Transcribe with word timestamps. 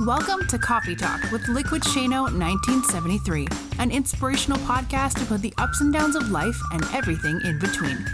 Welcome 0.00 0.46
to 0.48 0.58
Coffee 0.58 0.94
Talk 0.94 1.22
with 1.32 1.48
Liquid 1.48 1.80
Shano 1.80 2.24
1973, 2.24 3.48
an 3.78 3.90
inspirational 3.90 4.58
podcast 4.58 5.26
about 5.26 5.40
the 5.40 5.54
ups 5.56 5.80
and 5.80 5.90
downs 5.90 6.16
of 6.16 6.28
life 6.28 6.60
and 6.72 6.84
everything 6.92 7.40
in 7.44 7.58
between. 7.58 8.04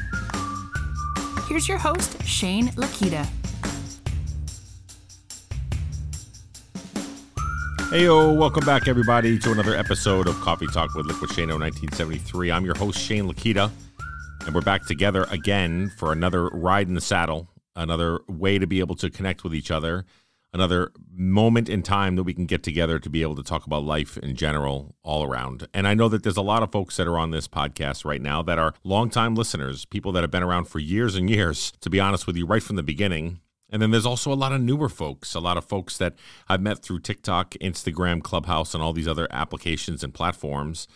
Here's 1.49 1.67
your 1.67 1.79
host, 1.79 2.25
Shane 2.25 2.69
Lakita. 2.77 3.27
Hey, 7.91 8.09
welcome 8.09 8.65
back, 8.65 8.87
everybody, 8.87 9.37
to 9.41 9.51
another 9.51 9.75
episode 9.75 10.29
of 10.29 10.37
Coffee 10.37 10.69
Talk 10.69 10.95
with 10.95 11.07
Liquid 11.07 11.31
Shano 11.31 11.59
1973. 11.59 12.53
I'm 12.53 12.65
your 12.65 12.77
host, 12.77 12.97
Shane 13.01 13.25
Lakita, 13.25 13.73
and 14.47 14.55
we're 14.55 14.61
back 14.61 14.87
together 14.87 15.27
again 15.33 15.91
for 15.99 16.13
another 16.13 16.47
ride 16.51 16.87
in 16.87 16.95
the 16.95 17.01
saddle, 17.01 17.49
another 17.75 18.21
way 18.29 18.61
to 18.61 18.69
be 18.69 18.79
able 18.79 18.95
to 18.95 19.11
connect 19.11 19.43
with 19.43 19.53
each 19.53 19.73
other, 19.73 20.05
another 20.53 20.93
moment 21.11 21.69
in 21.69 21.83
time 21.83 22.17
that 22.17 22.25
we 22.25 22.35
can 22.35 22.47
get 22.47 22.63
together 22.63 22.99
to 22.99 23.09
be 23.11 23.23
able 23.23 23.37
to 23.37 23.43
talk 23.43 23.67
about 23.67 23.85
life 23.85 24.19
in 24.19 24.37
general 24.37 24.95
all 25.03 25.23
around. 25.23 25.67
And 25.73 25.89
I 25.89 25.95
know 25.95 26.09
that 26.09 26.23
there's 26.23 26.37
a 26.37 26.43
lot 26.43 26.63
of 26.63 26.73
folks 26.73 26.97
that 26.97 27.07
are 27.07 27.19
on 27.19 27.31
this 27.31 27.49
podcast 27.49 28.05
right 28.05 28.21
now 28.21 28.43
that 28.43 28.59
are 28.59 28.75
longtime 28.85 29.35
listeners, 29.35 29.85
people 29.85 30.13
that 30.13 30.23
have 30.23 30.31
been 30.31 30.43
around 30.43 30.67
for 30.67 30.79
years 30.79 31.15
and 31.17 31.31
years, 31.31 31.73
to 31.81 31.91
be 31.91 32.01
honest 32.01 32.27
with 32.27 32.37
you, 32.37 32.47
right 32.47 32.63
from 32.63 32.77
the 32.77 32.83
beginning 32.83 33.41
and 33.73 33.81
then 33.81 33.91
there's 33.91 34.07
also 34.07 34.31
a 34.31 34.35
lot 34.35 34.53
of 34.53 34.61
newer 34.61 34.91
folks, 34.91 35.35
a 35.35 35.41
lot 35.41 35.57
of 35.57 35.65
folks 35.65 35.97
that 35.97 36.15
I've 36.47 36.61
met 36.61 36.83
through 36.83 37.01
TikTok, 37.01 37.53
Instagram, 37.53 38.23
Clubhouse, 38.23 38.75
and 38.75 38.83
all 38.83 38.93
these 38.93 39.09
other 39.09 39.27
applications 39.31 40.05
and 40.05 40.13
platforms 40.13 40.87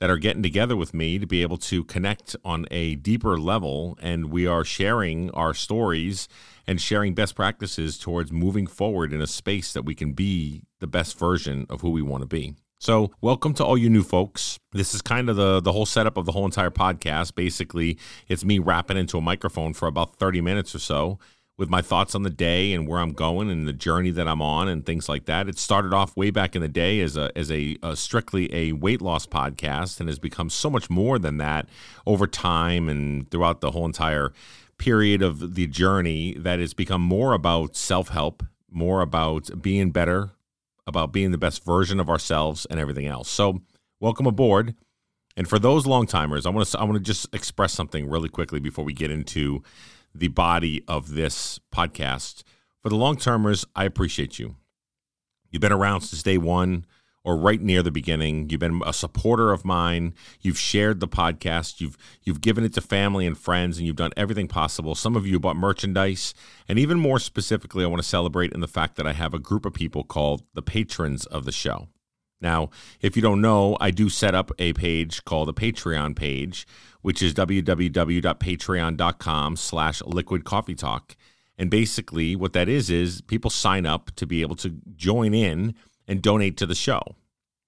that 0.00 0.10
are 0.10 0.18
getting 0.18 0.42
together 0.42 0.76
with 0.76 0.92
me 0.92 1.18
to 1.18 1.26
be 1.26 1.42
able 1.42 1.56
to 1.56 1.84
connect 1.84 2.36
on 2.44 2.66
a 2.70 2.96
deeper 2.96 3.38
level. 3.38 3.98
And 4.00 4.30
we 4.30 4.46
are 4.46 4.64
sharing 4.64 5.30
our 5.30 5.54
stories 5.54 6.28
and 6.66 6.80
sharing 6.80 7.14
best 7.14 7.34
practices 7.34 7.98
towards 7.98 8.32
moving 8.32 8.66
forward 8.66 9.12
in 9.12 9.20
a 9.20 9.26
space 9.26 9.72
that 9.72 9.84
we 9.84 9.94
can 9.94 10.12
be 10.12 10.62
the 10.80 10.86
best 10.86 11.18
version 11.18 11.66
of 11.70 11.80
who 11.80 11.90
we 11.90 12.02
want 12.02 12.22
to 12.22 12.26
be. 12.26 12.54
So, 12.78 13.10
welcome 13.22 13.54
to 13.54 13.64
all 13.64 13.78
you 13.78 13.88
new 13.88 14.02
folks. 14.02 14.58
This 14.72 14.94
is 14.94 15.00
kind 15.00 15.30
of 15.30 15.36
the 15.36 15.60
the 15.60 15.72
whole 15.72 15.86
setup 15.86 16.18
of 16.18 16.26
the 16.26 16.32
whole 16.32 16.44
entire 16.44 16.70
podcast. 16.70 17.34
Basically, 17.34 17.98
it's 18.28 18.44
me 18.44 18.58
rapping 18.58 18.98
into 18.98 19.16
a 19.16 19.22
microphone 19.22 19.72
for 19.72 19.86
about 19.86 20.16
30 20.16 20.42
minutes 20.42 20.74
or 20.74 20.78
so 20.78 21.18
with 21.58 21.70
my 21.70 21.80
thoughts 21.80 22.14
on 22.14 22.22
the 22.22 22.30
day 22.30 22.72
and 22.74 22.86
where 22.86 23.00
I'm 23.00 23.12
going 23.12 23.50
and 23.50 23.66
the 23.66 23.72
journey 23.72 24.10
that 24.10 24.28
I'm 24.28 24.42
on 24.42 24.68
and 24.68 24.84
things 24.84 25.08
like 25.08 25.24
that. 25.24 25.48
It 25.48 25.58
started 25.58 25.94
off 25.94 26.16
way 26.16 26.30
back 26.30 26.54
in 26.54 26.62
the 26.62 26.68
day 26.68 27.00
as 27.00 27.16
a 27.16 27.36
as 27.36 27.50
a, 27.50 27.76
a, 27.82 27.96
strictly 27.96 28.54
a 28.54 28.72
weight 28.72 29.00
loss 29.00 29.26
podcast 29.26 30.00
and 30.00 30.08
has 30.08 30.18
become 30.18 30.50
so 30.50 30.68
much 30.68 30.90
more 30.90 31.18
than 31.18 31.38
that 31.38 31.68
over 32.06 32.26
time 32.26 32.88
and 32.88 33.30
throughout 33.30 33.60
the 33.60 33.70
whole 33.70 33.86
entire 33.86 34.32
period 34.78 35.22
of 35.22 35.54
the 35.54 35.66
journey 35.66 36.34
that 36.34 36.60
it's 36.60 36.74
become 36.74 37.00
more 37.00 37.32
about 37.32 37.74
self-help, 37.74 38.42
more 38.70 39.00
about 39.00 39.62
being 39.62 39.90
better, 39.90 40.32
about 40.86 41.12
being 41.12 41.30
the 41.30 41.38
best 41.38 41.64
version 41.64 41.98
of 41.98 42.10
ourselves 42.10 42.66
and 42.68 42.78
everything 42.78 43.06
else. 43.06 43.30
So, 43.30 43.62
welcome 43.98 44.26
aboard. 44.26 44.74
And 45.38 45.48
for 45.48 45.58
those 45.58 45.86
long 45.86 46.06
timers, 46.06 46.44
I 46.44 46.50
want 46.50 46.66
to 46.68 46.78
I 46.78 46.84
want 46.84 46.94
to 46.94 47.02
just 47.02 47.34
express 47.34 47.72
something 47.72 48.08
really 48.08 48.28
quickly 48.28 48.60
before 48.60 48.84
we 48.84 48.92
get 48.92 49.10
into 49.10 49.62
the 50.18 50.28
body 50.28 50.82
of 50.88 51.14
this 51.14 51.60
podcast. 51.72 52.42
For 52.82 52.88
the 52.88 52.96
long 52.96 53.16
termers, 53.16 53.64
I 53.74 53.84
appreciate 53.84 54.38
you. 54.38 54.56
You've 55.50 55.60
been 55.60 55.72
around 55.72 56.02
since 56.02 56.22
day 56.22 56.38
one 56.38 56.86
or 57.26 57.36
right 57.36 57.60
near 57.60 57.82
the 57.82 57.90
beginning. 57.90 58.48
You've 58.48 58.60
been 58.60 58.80
a 58.86 58.92
supporter 58.92 59.52
of 59.52 59.64
mine. 59.64 60.14
You've 60.40 60.58
shared 60.58 61.00
the 61.00 61.08
podcast. 61.08 61.80
You've 61.80 61.98
you've 62.22 62.40
given 62.40 62.64
it 62.64 62.72
to 62.74 62.80
family 62.80 63.26
and 63.26 63.36
friends, 63.36 63.78
and 63.78 63.86
you've 63.86 63.96
done 63.96 64.12
everything 64.16 64.46
possible. 64.46 64.94
Some 64.94 65.16
of 65.16 65.26
you 65.26 65.40
bought 65.40 65.56
merchandise, 65.56 66.34
and 66.68 66.78
even 66.78 67.00
more 67.00 67.18
specifically, 67.18 67.84
I 67.84 67.88
want 67.88 68.00
to 68.00 68.08
celebrate 68.08 68.52
in 68.52 68.60
the 68.60 68.68
fact 68.68 68.94
that 68.96 69.06
I 69.06 69.12
have 69.12 69.34
a 69.34 69.40
group 69.40 69.66
of 69.66 69.74
people 69.74 70.04
called 70.04 70.44
the 70.54 70.62
patrons 70.62 71.26
of 71.26 71.44
the 71.44 71.52
show. 71.52 71.88
Now, 72.40 72.70
if 73.00 73.16
you 73.16 73.22
don't 73.22 73.40
know, 73.40 73.76
I 73.80 73.90
do 73.90 74.08
set 74.08 74.32
up 74.34 74.52
a 74.58 74.72
page 74.74 75.24
called 75.24 75.48
the 75.48 75.54
Patreon 75.54 76.14
page, 76.16 76.66
which 77.02 77.22
is 77.22 77.34
www.patreon.com 77.34 79.56
slash 79.56 80.02
liquid 80.02 80.44
coffee 80.44 80.74
talk. 80.74 81.16
And 81.58 81.70
basically 81.70 82.36
what 82.36 82.52
that 82.52 82.68
is, 82.68 82.90
is 82.90 83.22
people 83.22 83.50
sign 83.50 83.86
up 83.86 84.10
to 84.16 84.26
be 84.26 84.42
able 84.42 84.56
to 84.56 84.74
join 84.94 85.32
in 85.32 85.74
and 86.06 86.20
donate 86.20 86.58
to 86.58 86.66
the 86.66 86.74
show. 86.74 87.16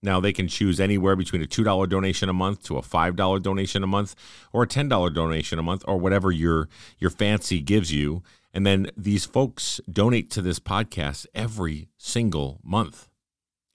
Now 0.03 0.21
they 0.21 0.33
can 0.33 0.47
choose 0.47 0.79
anywhere 0.79 1.17
between 1.17 1.43
a 1.43 1.47
$2 1.47 1.89
donation 1.89 2.29
a 2.29 2.33
month 2.33 2.63
to 2.65 2.77
a 2.77 2.83
$5 2.83 3.43
donation 3.43 3.83
a 3.83 3.87
month 3.87 4.15
or 4.53 4.63
a 4.63 4.67
$10 4.67 5.15
donation 5.15 5.59
a 5.59 5.63
month 5.63 5.83
or 5.89 5.97
whatever 5.97 6.31
your 6.31 6.69
your 6.99 7.11
fancy 7.11 7.61
gives 7.61 7.93
you. 7.93 8.23
And 8.55 8.65
then 8.65 8.91
these 8.97 9.25
folks 9.25 9.81
donate 9.91 10.31
to 10.31 10.43
this 10.43 10.61
podcast 10.61 11.27
every 11.35 11.89
single 11.97 12.61
month. 12.63 13.09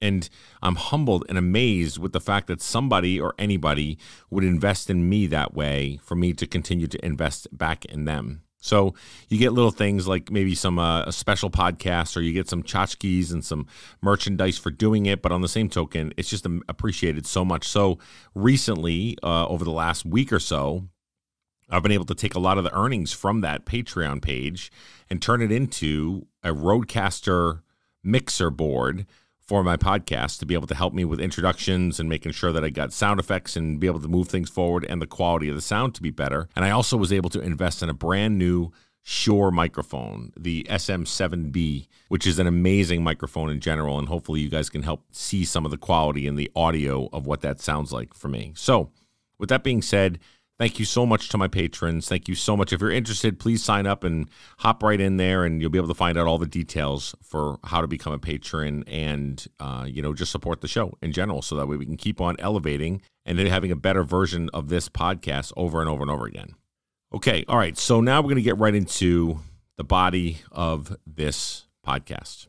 And 0.03 0.29
I'm 0.61 0.75
humbled 0.75 1.23
and 1.29 1.37
amazed 1.37 1.97
with 1.97 2.11
the 2.11 2.19
fact 2.19 2.47
that 2.47 2.61
somebody 2.61 3.21
or 3.21 3.33
anybody 3.39 3.97
would 4.29 4.43
invest 4.43 4.89
in 4.89 5.07
me 5.07 5.27
that 5.27 5.53
way 5.53 5.97
for 6.03 6.15
me 6.15 6.33
to 6.33 6.45
continue 6.45 6.87
to 6.87 7.05
invest 7.05 7.47
back 7.57 7.85
in 7.85 8.03
them. 8.03 8.41
So 8.59 8.95
you 9.29 9.37
get 9.37 9.53
little 9.53 9.71
things 9.71 10.05
like 10.05 10.29
maybe 10.29 10.55
some 10.55 10.77
uh, 10.77 11.03
a 11.03 11.13
special 11.13 11.49
podcast, 11.49 12.17
or 12.17 12.21
you 12.21 12.33
get 12.33 12.49
some 12.49 12.63
tchotchkes 12.63 13.31
and 13.31 13.45
some 13.45 13.65
merchandise 14.01 14.57
for 14.57 14.71
doing 14.71 15.05
it. 15.05 15.21
But 15.21 15.31
on 15.31 15.41
the 15.41 15.47
same 15.47 15.69
token, 15.69 16.13
it's 16.17 16.29
just 16.29 16.45
appreciated 16.67 17.25
so 17.25 17.45
much. 17.45 17.65
So 17.65 17.97
recently, 18.35 19.17
uh, 19.23 19.47
over 19.47 19.63
the 19.63 19.71
last 19.71 20.05
week 20.05 20.33
or 20.33 20.39
so, 20.39 20.87
I've 21.69 21.83
been 21.83 21.93
able 21.93 22.05
to 22.05 22.15
take 22.15 22.35
a 22.35 22.39
lot 22.39 22.57
of 22.57 22.65
the 22.65 22.77
earnings 22.77 23.13
from 23.13 23.39
that 23.39 23.65
Patreon 23.65 24.21
page 24.21 24.69
and 25.09 25.21
turn 25.21 25.41
it 25.41 25.51
into 25.51 26.27
a 26.43 26.49
RodeCaster 26.49 27.61
mixer 28.03 28.49
board 28.49 29.05
for 29.45 29.63
my 29.63 29.77
podcast 29.77 30.39
to 30.39 30.45
be 30.45 30.53
able 30.53 30.67
to 30.67 30.75
help 30.75 30.93
me 30.93 31.05
with 31.05 31.19
introductions 31.19 31.99
and 31.99 32.07
making 32.07 32.31
sure 32.31 32.51
that 32.51 32.63
I 32.63 32.69
got 32.69 32.93
sound 32.93 33.19
effects 33.19 33.55
and 33.55 33.79
be 33.79 33.87
able 33.87 33.99
to 33.99 34.07
move 34.07 34.29
things 34.29 34.49
forward 34.49 34.85
and 34.87 35.01
the 35.01 35.07
quality 35.07 35.49
of 35.49 35.55
the 35.55 35.61
sound 35.61 35.95
to 35.95 36.01
be 36.01 36.11
better. 36.11 36.47
And 36.55 36.63
I 36.63 36.71
also 36.71 36.97
was 36.97 37.11
able 37.11 37.29
to 37.31 37.41
invest 37.41 37.83
in 37.83 37.89
a 37.89 37.93
brand 37.93 38.37
new 38.37 38.71
Shure 39.05 39.51
microphone, 39.51 40.31
the 40.37 40.65
SM7B, 40.69 41.87
which 42.07 42.25
is 42.25 42.39
an 42.39 42.47
amazing 42.47 43.03
microphone 43.03 43.49
in 43.49 43.59
general. 43.59 43.99
And 43.99 44.07
hopefully, 44.07 44.39
you 44.39 44.47
guys 44.47 44.69
can 44.69 44.81
help 44.81 45.03
see 45.11 45.43
some 45.43 45.65
of 45.65 45.71
the 45.71 45.77
quality 45.77 46.25
and 46.25 46.37
the 46.37 46.49
audio 46.55 47.09
of 47.11 47.27
what 47.27 47.41
that 47.41 47.59
sounds 47.59 47.91
like 47.91 48.13
for 48.13 48.29
me. 48.29 48.53
So, 48.55 48.91
with 49.37 49.49
that 49.49 49.61
being 49.61 49.81
said, 49.81 50.19
Thank 50.63 50.79
you 50.79 50.85
so 50.85 51.05
much 51.05 51.27
to 51.27 51.37
my 51.37 51.49
patrons. 51.49 52.07
Thank 52.07 52.29
you 52.29 52.35
so 52.35 52.55
much. 52.55 52.71
If 52.71 52.79
you're 52.79 52.89
interested, 52.89 53.37
please 53.37 53.61
sign 53.61 53.85
up 53.85 54.05
and 54.05 54.29
hop 54.59 54.81
right 54.81 55.01
in 55.01 55.17
there, 55.17 55.43
and 55.43 55.59
you'll 55.59 55.69
be 55.69 55.77
able 55.77 55.89
to 55.89 55.93
find 55.93 56.17
out 56.17 56.25
all 56.25 56.37
the 56.37 56.45
details 56.45 57.13
for 57.21 57.59
how 57.65 57.81
to 57.81 57.87
become 57.87 58.13
a 58.13 58.17
patron 58.17 58.85
and 58.87 59.45
uh, 59.59 59.85
you 59.85 60.01
know 60.01 60.13
just 60.13 60.31
support 60.31 60.61
the 60.61 60.69
show 60.69 60.93
in 61.01 61.11
general, 61.11 61.41
so 61.41 61.57
that 61.57 61.67
way 61.67 61.75
we 61.75 61.85
can 61.85 61.97
keep 61.97 62.21
on 62.21 62.37
elevating 62.39 63.01
and 63.25 63.37
then 63.37 63.47
having 63.47 63.71
a 63.71 63.75
better 63.75 64.05
version 64.05 64.49
of 64.53 64.69
this 64.69 64.87
podcast 64.87 65.51
over 65.57 65.81
and 65.81 65.89
over 65.89 66.01
and 66.01 66.09
over 66.09 66.25
again. 66.25 66.55
Okay, 67.13 67.43
all 67.49 67.57
right. 67.57 67.77
So 67.77 67.99
now 67.99 68.21
we're 68.21 68.29
going 68.29 68.35
to 68.37 68.41
get 68.41 68.57
right 68.57 68.73
into 68.73 69.39
the 69.75 69.83
body 69.83 70.37
of 70.49 70.95
this 71.05 71.65
podcast. 71.85 72.47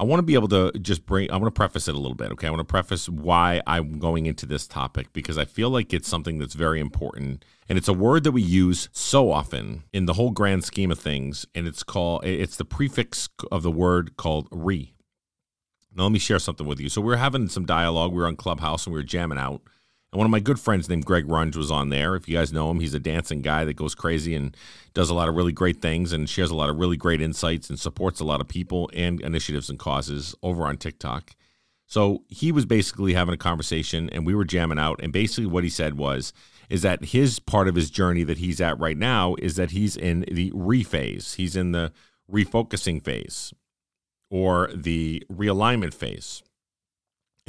I 0.00 0.04
want 0.04 0.20
to 0.20 0.24
be 0.24 0.32
able 0.32 0.48
to 0.48 0.72
just 0.78 1.04
bring, 1.04 1.30
I 1.30 1.36
want 1.36 1.54
to 1.54 1.58
preface 1.58 1.86
it 1.86 1.94
a 1.94 1.98
little 1.98 2.16
bit. 2.16 2.32
Okay. 2.32 2.46
I 2.46 2.50
want 2.50 2.60
to 2.60 2.64
preface 2.64 3.06
why 3.06 3.60
I'm 3.66 3.98
going 3.98 4.24
into 4.24 4.46
this 4.46 4.66
topic 4.66 5.12
because 5.12 5.36
I 5.36 5.44
feel 5.44 5.68
like 5.68 5.92
it's 5.92 6.08
something 6.08 6.38
that's 6.38 6.54
very 6.54 6.80
important. 6.80 7.44
And 7.68 7.76
it's 7.76 7.86
a 7.86 7.92
word 7.92 8.24
that 8.24 8.32
we 8.32 8.40
use 8.40 8.88
so 8.92 9.30
often 9.30 9.84
in 9.92 10.06
the 10.06 10.14
whole 10.14 10.30
grand 10.30 10.64
scheme 10.64 10.90
of 10.90 10.98
things. 10.98 11.44
And 11.54 11.68
it's 11.68 11.82
called, 11.82 12.24
it's 12.24 12.56
the 12.56 12.64
prefix 12.64 13.28
of 13.52 13.62
the 13.62 13.70
word 13.70 14.16
called 14.16 14.48
re. 14.50 14.94
Now, 15.94 16.04
let 16.04 16.12
me 16.12 16.18
share 16.18 16.38
something 16.38 16.66
with 16.66 16.80
you. 16.80 16.88
So, 16.88 17.02
we 17.02 17.12
are 17.12 17.18
having 17.18 17.48
some 17.48 17.66
dialogue. 17.66 18.12
We 18.12 18.18
were 18.18 18.26
on 18.26 18.36
Clubhouse 18.36 18.86
and 18.86 18.94
we 18.94 19.00
were 19.00 19.04
jamming 19.04 19.38
out. 19.38 19.60
And 20.12 20.18
one 20.18 20.26
of 20.26 20.30
my 20.30 20.40
good 20.40 20.58
friends 20.58 20.88
named 20.88 21.04
Greg 21.04 21.26
Runge 21.26 21.54
was 21.56 21.70
on 21.70 21.88
there. 21.90 22.16
If 22.16 22.28
you 22.28 22.36
guys 22.36 22.52
know 22.52 22.70
him, 22.70 22.80
he's 22.80 22.94
a 22.94 23.00
dancing 23.00 23.42
guy 23.42 23.64
that 23.64 23.74
goes 23.74 23.94
crazy 23.94 24.34
and 24.34 24.56
does 24.92 25.08
a 25.08 25.14
lot 25.14 25.28
of 25.28 25.36
really 25.36 25.52
great 25.52 25.80
things 25.80 26.12
and 26.12 26.28
shares 26.28 26.50
a 26.50 26.56
lot 26.56 26.68
of 26.68 26.76
really 26.76 26.96
great 26.96 27.20
insights 27.20 27.70
and 27.70 27.78
supports 27.78 28.18
a 28.18 28.24
lot 28.24 28.40
of 28.40 28.48
people 28.48 28.90
and 28.92 29.20
initiatives 29.20 29.70
and 29.70 29.78
causes 29.78 30.34
over 30.42 30.64
on 30.64 30.76
TikTok. 30.76 31.30
So 31.86 32.24
he 32.28 32.50
was 32.50 32.66
basically 32.66 33.14
having 33.14 33.34
a 33.34 33.38
conversation 33.38 34.10
and 34.10 34.26
we 34.26 34.34
were 34.34 34.44
jamming 34.44 34.78
out. 34.78 35.00
And 35.02 35.12
basically 35.12 35.46
what 35.46 35.64
he 35.64 35.70
said 35.70 35.96
was, 35.96 36.32
is 36.68 36.82
that 36.82 37.06
his 37.06 37.38
part 37.40 37.68
of 37.68 37.74
his 37.74 37.90
journey 37.90 38.22
that 38.24 38.38
he's 38.38 38.60
at 38.60 38.78
right 38.78 38.96
now 38.96 39.34
is 39.38 39.56
that 39.56 39.72
he's 39.72 39.96
in 39.96 40.20
the 40.30 40.50
rephase. 40.52 41.34
He's 41.34 41.56
in 41.56 41.72
the 41.72 41.92
refocusing 42.30 43.02
phase 43.02 43.52
or 44.30 44.70
the 44.72 45.24
realignment 45.30 45.94
phase. 45.94 46.42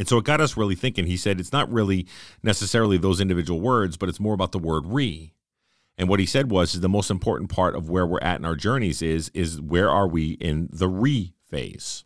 And 0.01 0.07
so 0.07 0.17
it 0.17 0.23
got 0.23 0.41
us 0.41 0.57
really 0.57 0.73
thinking. 0.73 1.05
He 1.05 1.15
said 1.15 1.39
it's 1.39 1.51
not 1.51 1.71
really 1.71 2.07
necessarily 2.41 2.97
those 2.97 3.21
individual 3.21 3.61
words, 3.61 3.97
but 3.97 4.09
it's 4.09 4.19
more 4.19 4.33
about 4.33 4.51
the 4.51 4.57
word 4.57 4.87
re. 4.87 5.31
And 5.95 6.09
what 6.09 6.19
he 6.19 6.25
said 6.25 6.49
was 6.49 6.73
is 6.73 6.81
the 6.81 6.89
most 6.89 7.11
important 7.11 7.51
part 7.51 7.75
of 7.75 7.87
where 7.87 8.07
we're 8.07 8.17
at 8.19 8.39
in 8.39 8.45
our 8.45 8.55
journeys 8.55 9.03
is 9.03 9.29
is 9.35 9.61
where 9.61 9.91
are 9.91 10.07
we 10.07 10.31
in 10.31 10.69
the 10.73 10.87
re 10.87 11.35
phase? 11.47 12.03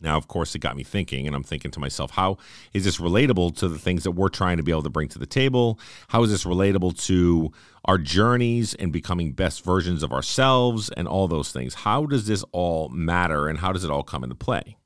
Now, 0.00 0.16
of 0.16 0.26
course, 0.26 0.56
it 0.56 0.58
got 0.58 0.76
me 0.76 0.82
thinking, 0.82 1.28
and 1.28 1.36
I'm 1.36 1.44
thinking 1.44 1.70
to 1.70 1.78
myself, 1.78 2.10
how 2.10 2.38
is 2.72 2.82
this 2.82 2.98
relatable 2.98 3.56
to 3.58 3.68
the 3.68 3.78
things 3.78 4.02
that 4.02 4.10
we're 4.10 4.28
trying 4.28 4.56
to 4.56 4.64
be 4.64 4.72
able 4.72 4.82
to 4.82 4.90
bring 4.90 5.08
to 5.10 5.20
the 5.20 5.24
table? 5.24 5.78
How 6.08 6.24
is 6.24 6.32
this 6.32 6.42
relatable 6.42 7.00
to 7.06 7.52
our 7.84 7.98
journeys 7.98 8.74
and 8.74 8.92
becoming 8.92 9.34
best 9.34 9.64
versions 9.64 10.02
of 10.02 10.12
ourselves 10.12 10.90
and 10.96 11.06
all 11.06 11.28
those 11.28 11.52
things? 11.52 11.74
How 11.74 12.06
does 12.06 12.26
this 12.26 12.44
all 12.50 12.88
matter 12.88 13.46
and 13.46 13.60
how 13.60 13.70
does 13.72 13.84
it 13.84 13.90
all 13.92 14.02
come 14.02 14.24
into 14.24 14.34
play? 14.34 14.78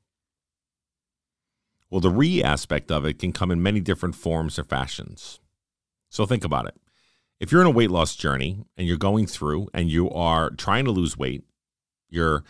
Well, 1.89 2.01
the 2.01 2.09
re 2.09 2.43
aspect 2.43 2.91
of 2.91 3.05
it 3.05 3.19
can 3.19 3.31
come 3.31 3.51
in 3.51 3.63
many 3.63 3.79
different 3.79 4.15
forms 4.15 4.59
or 4.59 4.63
fashions. 4.63 5.39
So 6.09 6.25
think 6.25 6.43
about 6.43 6.67
it. 6.67 6.75
If 7.39 7.51
you're 7.51 7.61
in 7.61 7.67
a 7.67 7.71
weight 7.71 7.91
loss 7.91 8.15
journey 8.15 8.65
and 8.75 8.87
you're 8.87 8.97
going 8.97 9.27
through 9.27 9.69
and 9.73 9.89
you 9.89 10.09
are 10.09 10.49
trying 10.49 10.85
to 10.85 10.91
lose 10.91 11.17
weight, 11.17 11.43
you're 12.09 12.43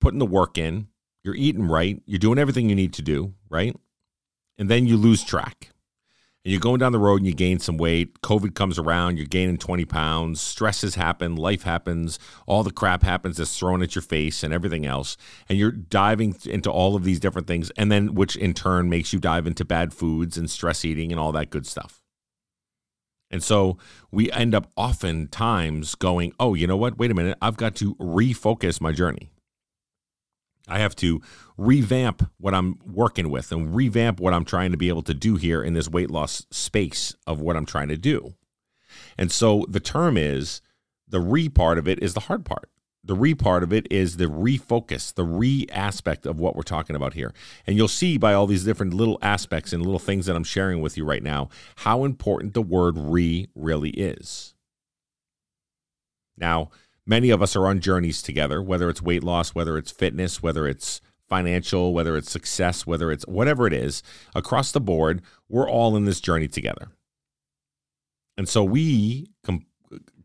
putting 0.00 0.18
the 0.18 0.26
work 0.26 0.56
in, 0.56 0.88
you're 1.22 1.34
eating 1.34 1.68
right, 1.68 2.02
you're 2.06 2.18
doing 2.18 2.38
everything 2.38 2.68
you 2.68 2.74
need 2.74 2.94
to 2.94 3.02
do, 3.02 3.34
right? 3.48 3.76
And 4.58 4.68
then 4.68 4.86
you 4.86 4.96
lose 4.96 5.22
track. 5.22 5.71
And 6.44 6.50
you're 6.50 6.60
going 6.60 6.80
down 6.80 6.90
the 6.90 6.98
road 6.98 7.18
and 7.18 7.26
you 7.26 7.34
gain 7.34 7.60
some 7.60 7.76
weight. 7.76 8.20
COVID 8.22 8.56
comes 8.56 8.76
around, 8.76 9.16
you're 9.16 9.26
gaining 9.26 9.58
20 9.58 9.84
pounds. 9.84 10.40
Stresses 10.40 10.96
happen, 10.96 11.36
life 11.36 11.62
happens, 11.62 12.18
all 12.46 12.64
the 12.64 12.72
crap 12.72 13.04
happens 13.04 13.36
that's 13.36 13.56
thrown 13.56 13.80
at 13.80 13.94
your 13.94 14.02
face 14.02 14.42
and 14.42 14.52
everything 14.52 14.84
else. 14.84 15.16
And 15.48 15.56
you're 15.56 15.70
diving 15.70 16.34
into 16.44 16.70
all 16.70 16.96
of 16.96 17.04
these 17.04 17.20
different 17.20 17.46
things, 17.46 17.70
and 17.76 17.92
then 17.92 18.14
which 18.14 18.34
in 18.34 18.54
turn 18.54 18.88
makes 18.88 19.12
you 19.12 19.20
dive 19.20 19.46
into 19.46 19.64
bad 19.64 19.94
foods 19.94 20.36
and 20.36 20.50
stress 20.50 20.84
eating 20.84 21.12
and 21.12 21.20
all 21.20 21.30
that 21.32 21.50
good 21.50 21.66
stuff. 21.66 22.02
And 23.30 23.42
so 23.42 23.78
we 24.10 24.30
end 24.32 24.54
up 24.54 24.68
oftentimes 24.76 25.94
going, 25.94 26.34
oh, 26.38 26.54
you 26.54 26.66
know 26.66 26.76
what? 26.76 26.98
Wait 26.98 27.10
a 27.10 27.14
minute. 27.14 27.38
I've 27.40 27.56
got 27.56 27.74
to 27.76 27.94
refocus 27.94 28.80
my 28.80 28.92
journey. 28.92 29.30
I 30.68 30.78
have 30.78 30.94
to 30.96 31.20
revamp 31.56 32.30
what 32.38 32.54
I'm 32.54 32.78
working 32.84 33.30
with 33.30 33.52
and 33.52 33.74
revamp 33.74 34.20
what 34.20 34.32
I'm 34.32 34.44
trying 34.44 34.70
to 34.72 34.76
be 34.76 34.88
able 34.88 35.02
to 35.02 35.14
do 35.14 35.36
here 35.36 35.62
in 35.62 35.74
this 35.74 35.88
weight 35.88 36.10
loss 36.10 36.46
space 36.50 37.14
of 37.26 37.40
what 37.40 37.56
I'm 37.56 37.66
trying 37.66 37.88
to 37.88 37.96
do. 37.96 38.34
And 39.18 39.30
so 39.30 39.66
the 39.68 39.80
term 39.80 40.16
is 40.16 40.60
the 41.08 41.20
re 41.20 41.48
part 41.48 41.78
of 41.78 41.88
it 41.88 42.02
is 42.02 42.14
the 42.14 42.20
hard 42.20 42.44
part. 42.44 42.70
The 43.04 43.14
re 43.14 43.34
part 43.34 43.64
of 43.64 43.72
it 43.72 43.90
is 43.90 44.16
the 44.16 44.26
refocus, 44.26 45.12
the 45.12 45.24
re 45.24 45.66
aspect 45.72 46.24
of 46.24 46.38
what 46.38 46.54
we're 46.54 46.62
talking 46.62 46.94
about 46.94 47.14
here. 47.14 47.34
And 47.66 47.76
you'll 47.76 47.88
see 47.88 48.16
by 48.16 48.32
all 48.32 48.46
these 48.46 48.64
different 48.64 48.94
little 48.94 49.18
aspects 49.20 49.72
and 49.72 49.84
little 49.84 49.98
things 49.98 50.26
that 50.26 50.36
I'm 50.36 50.44
sharing 50.44 50.80
with 50.80 50.96
you 50.96 51.04
right 51.04 51.22
now 51.22 51.48
how 51.76 52.04
important 52.04 52.54
the 52.54 52.62
word 52.62 52.96
re 52.96 53.48
really 53.56 53.90
is. 53.90 54.54
Now, 56.36 56.70
many 57.06 57.30
of 57.30 57.42
us 57.42 57.56
are 57.56 57.66
on 57.66 57.80
journeys 57.80 58.22
together, 58.22 58.62
whether 58.62 58.88
it's 58.88 59.02
weight 59.02 59.24
loss, 59.24 59.50
whether 59.50 59.76
it's 59.78 59.90
fitness, 59.90 60.42
whether 60.42 60.66
it's 60.66 61.00
financial, 61.28 61.94
whether 61.94 62.16
it's 62.16 62.30
success, 62.30 62.86
whether 62.86 63.10
it's 63.10 63.26
whatever 63.26 63.66
it 63.66 63.72
is, 63.72 64.02
across 64.34 64.72
the 64.72 64.80
board, 64.80 65.22
we're 65.48 65.68
all 65.68 65.96
in 65.96 66.04
this 66.04 66.20
journey 66.20 66.48
together. 66.48 66.88
And 68.36 68.48
so 68.48 68.62
we 68.64 69.28
com- 69.42 69.66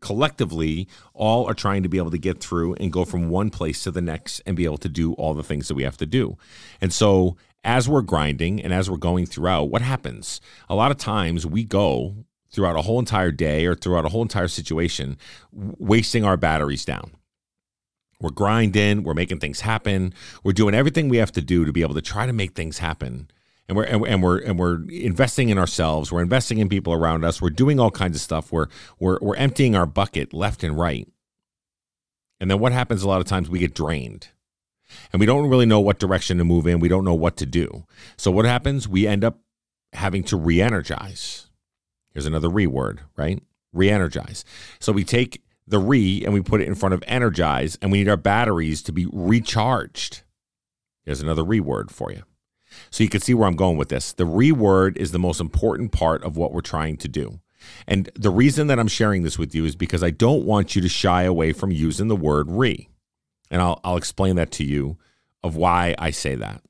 collectively 0.00 0.88
all 1.14 1.46
are 1.46 1.54
trying 1.54 1.82
to 1.82 1.88
be 1.88 1.98
able 1.98 2.10
to 2.10 2.18
get 2.18 2.40
through 2.40 2.74
and 2.74 2.92
go 2.92 3.04
from 3.04 3.28
one 3.28 3.50
place 3.50 3.82
to 3.84 3.90
the 3.90 4.00
next 4.00 4.40
and 4.46 4.56
be 4.56 4.64
able 4.64 4.78
to 4.78 4.88
do 4.88 5.12
all 5.14 5.34
the 5.34 5.42
things 5.42 5.68
that 5.68 5.74
we 5.74 5.82
have 5.82 5.96
to 5.98 6.06
do. 6.06 6.36
And 6.80 6.92
so 6.92 7.36
as 7.64 7.88
we're 7.88 8.02
grinding 8.02 8.62
and 8.62 8.72
as 8.72 8.90
we're 8.90 8.96
going 8.96 9.26
throughout, 9.26 9.64
what 9.64 9.82
happens? 9.82 10.40
A 10.68 10.74
lot 10.74 10.90
of 10.90 10.96
times 10.96 11.44
we 11.44 11.64
go 11.64 12.24
throughout 12.50 12.76
a 12.76 12.82
whole 12.82 12.98
entire 12.98 13.30
day 13.30 13.66
or 13.66 13.74
throughout 13.74 14.04
a 14.04 14.08
whole 14.08 14.22
entire 14.22 14.48
situation, 14.48 15.16
wasting 15.52 16.24
our 16.24 16.36
batteries 16.36 16.84
down. 16.84 17.12
We're 18.20 18.30
grinding, 18.30 19.04
we're 19.04 19.14
making 19.14 19.38
things 19.38 19.60
happen, 19.60 20.12
we're 20.42 20.52
doing 20.52 20.74
everything 20.74 21.08
we 21.08 21.18
have 21.18 21.32
to 21.32 21.40
do 21.40 21.64
to 21.64 21.72
be 21.72 21.82
able 21.82 21.94
to 21.94 22.02
try 22.02 22.26
to 22.26 22.32
make 22.32 22.54
things 22.54 22.78
happen. 22.78 23.30
And 23.68 23.76
we're 23.76 23.84
and 23.84 24.22
we're 24.22 24.38
and 24.38 24.58
we're 24.58 24.82
investing 24.88 25.50
in 25.50 25.58
ourselves. 25.58 26.10
We're 26.10 26.22
investing 26.22 26.56
in 26.56 26.70
people 26.70 26.94
around 26.94 27.22
us. 27.22 27.42
We're 27.42 27.50
doing 27.50 27.78
all 27.78 27.90
kinds 27.90 28.16
of 28.16 28.22
stuff. 28.22 28.50
We're 28.50 28.68
we're 28.98 29.18
we're 29.20 29.36
emptying 29.36 29.76
our 29.76 29.84
bucket 29.84 30.32
left 30.32 30.64
and 30.64 30.78
right. 30.78 31.06
And 32.40 32.50
then 32.50 32.60
what 32.60 32.72
happens 32.72 33.02
a 33.02 33.08
lot 33.08 33.20
of 33.20 33.26
times 33.26 33.50
we 33.50 33.58
get 33.58 33.74
drained. 33.74 34.28
And 35.12 35.20
we 35.20 35.26
don't 35.26 35.50
really 35.50 35.66
know 35.66 35.80
what 35.80 35.98
direction 35.98 36.38
to 36.38 36.44
move 36.44 36.66
in. 36.66 36.80
We 36.80 36.88
don't 36.88 37.04
know 37.04 37.14
what 37.14 37.36
to 37.38 37.46
do. 37.46 37.84
So 38.16 38.30
what 38.30 38.46
happens? 38.46 38.88
We 38.88 39.06
end 39.06 39.22
up 39.22 39.38
having 39.92 40.22
to 40.24 40.36
re-energize 40.36 41.47
Here's 42.18 42.26
another 42.26 42.48
re 42.48 42.66
word, 42.66 43.02
right? 43.16 43.40
Re 43.72 43.88
energize. 43.88 44.44
So 44.80 44.90
we 44.90 45.04
take 45.04 45.40
the 45.68 45.78
re 45.78 46.24
and 46.24 46.34
we 46.34 46.42
put 46.42 46.60
it 46.60 46.66
in 46.66 46.74
front 46.74 46.92
of 46.92 47.04
energize, 47.06 47.78
and 47.80 47.92
we 47.92 47.98
need 47.98 48.08
our 48.08 48.16
batteries 48.16 48.82
to 48.82 48.92
be 48.92 49.06
recharged. 49.12 50.22
Here's 51.04 51.20
another 51.20 51.44
re 51.44 51.60
word 51.60 51.92
for 51.92 52.10
you. 52.10 52.24
So 52.90 53.04
you 53.04 53.08
can 53.08 53.20
see 53.20 53.34
where 53.34 53.46
I'm 53.46 53.54
going 53.54 53.76
with 53.76 53.88
this. 53.88 54.12
The 54.12 54.26
re 54.26 54.50
word 54.50 54.96
is 54.98 55.12
the 55.12 55.20
most 55.20 55.40
important 55.40 55.92
part 55.92 56.24
of 56.24 56.36
what 56.36 56.52
we're 56.52 56.60
trying 56.60 56.96
to 56.96 57.08
do. 57.08 57.38
And 57.86 58.10
the 58.16 58.30
reason 58.30 58.66
that 58.66 58.80
I'm 58.80 58.88
sharing 58.88 59.22
this 59.22 59.38
with 59.38 59.54
you 59.54 59.64
is 59.64 59.76
because 59.76 60.02
I 60.02 60.10
don't 60.10 60.44
want 60.44 60.74
you 60.74 60.82
to 60.82 60.88
shy 60.88 61.22
away 61.22 61.52
from 61.52 61.70
using 61.70 62.08
the 62.08 62.16
word 62.16 62.50
re. 62.50 62.88
And 63.48 63.62
I'll, 63.62 63.80
I'll 63.84 63.96
explain 63.96 64.34
that 64.34 64.50
to 64.52 64.64
you 64.64 64.98
of 65.44 65.54
why 65.54 65.94
I 66.00 66.10
say 66.10 66.34
that. 66.34 66.62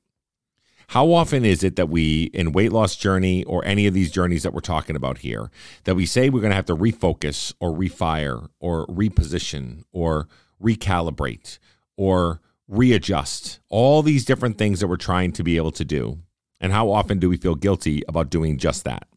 How 0.89 1.11
often 1.11 1.45
is 1.45 1.63
it 1.63 1.75
that 1.75 1.87
we, 1.87 2.31
in 2.33 2.51
weight 2.51 2.71
loss 2.71 2.95
journey 2.95 3.43
or 3.43 3.63
any 3.63 3.85
of 3.85 3.93
these 3.93 4.11
journeys 4.11 4.41
that 4.41 4.55
we're 4.55 4.59
talking 4.59 4.95
about 4.95 5.19
here, 5.19 5.51
that 5.83 5.93
we 5.93 6.07
say 6.07 6.31
we're 6.31 6.41
going 6.41 6.49
to 6.49 6.55
have 6.55 6.65
to 6.65 6.75
refocus 6.75 7.53
or 7.59 7.71
refire 7.71 8.49
or 8.59 8.87
reposition 8.87 9.83
or 9.91 10.27
recalibrate 10.59 11.59
or 11.95 12.41
readjust 12.67 13.59
all 13.69 14.01
these 14.01 14.25
different 14.25 14.57
things 14.57 14.79
that 14.79 14.87
we're 14.87 14.95
trying 14.95 15.31
to 15.33 15.43
be 15.43 15.57
able 15.57 15.71
to 15.73 15.85
do? 15.85 16.17
And 16.59 16.73
how 16.73 16.89
often 16.89 17.19
do 17.19 17.29
we 17.29 17.37
feel 17.37 17.53
guilty 17.53 18.01
about 18.07 18.31
doing 18.31 18.57
just 18.57 18.83
that? 18.85 19.07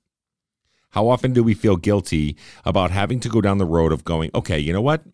How 0.91 1.09
often 1.09 1.33
do 1.33 1.43
we 1.43 1.55
feel 1.55 1.77
guilty 1.77 2.37
about 2.67 2.91
having 2.91 3.19
to 3.21 3.31
go 3.31 3.41
down 3.41 3.57
the 3.57 3.65
road 3.65 3.93
of 3.93 4.05
going, 4.05 4.31
okay, 4.35 4.59
you 4.59 4.75
know 4.75 4.83
what? 4.83 5.05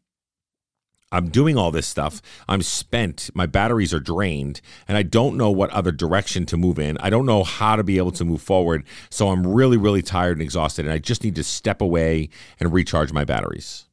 I'm 1.10 1.30
doing 1.30 1.56
all 1.56 1.70
this 1.70 1.86
stuff. 1.86 2.20
I'm 2.48 2.60
spent. 2.60 3.30
My 3.34 3.46
batteries 3.46 3.94
are 3.94 4.00
drained, 4.00 4.60
and 4.86 4.98
I 4.98 5.02
don't 5.02 5.38
know 5.38 5.50
what 5.50 5.70
other 5.70 5.90
direction 5.92 6.44
to 6.46 6.56
move 6.56 6.78
in. 6.78 6.98
I 6.98 7.08
don't 7.08 7.24
know 7.24 7.44
how 7.44 7.76
to 7.76 7.84
be 7.84 7.96
able 7.96 8.12
to 8.12 8.24
move 8.24 8.42
forward. 8.42 8.84
So 9.08 9.28
I'm 9.28 9.46
really, 9.46 9.78
really 9.78 10.02
tired 10.02 10.32
and 10.32 10.42
exhausted, 10.42 10.84
and 10.84 10.92
I 10.92 10.98
just 10.98 11.24
need 11.24 11.36
to 11.36 11.44
step 11.44 11.80
away 11.80 12.28
and 12.60 12.72
recharge 12.72 13.12
my 13.12 13.24
batteries. 13.24 13.86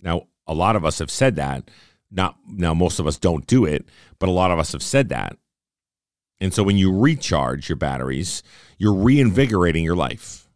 Now, 0.00 0.28
a 0.46 0.54
lot 0.54 0.76
of 0.76 0.84
us 0.84 0.98
have 0.98 1.10
said 1.10 1.36
that. 1.36 1.70
Not 2.10 2.36
now, 2.48 2.72
most 2.72 2.98
of 2.98 3.06
us 3.06 3.18
don't 3.18 3.46
do 3.46 3.64
it, 3.64 3.84
but 4.18 4.28
a 4.28 4.32
lot 4.32 4.50
of 4.50 4.58
us 4.58 4.72
have 4.72 4.82
said 4.82 5.08
that. 5.10 5.36
And 6.40 6.54
so 6.54 6.62
when 6.62 6.76
you 6.76 6.96
recharge 6.96 7.68
your 7.68 7.76
batteries, 7.76 8.42
you're 8.78 8.94
reinvigorating 8.94 9.84
your 9.84 9.96
life. 9.96 10.48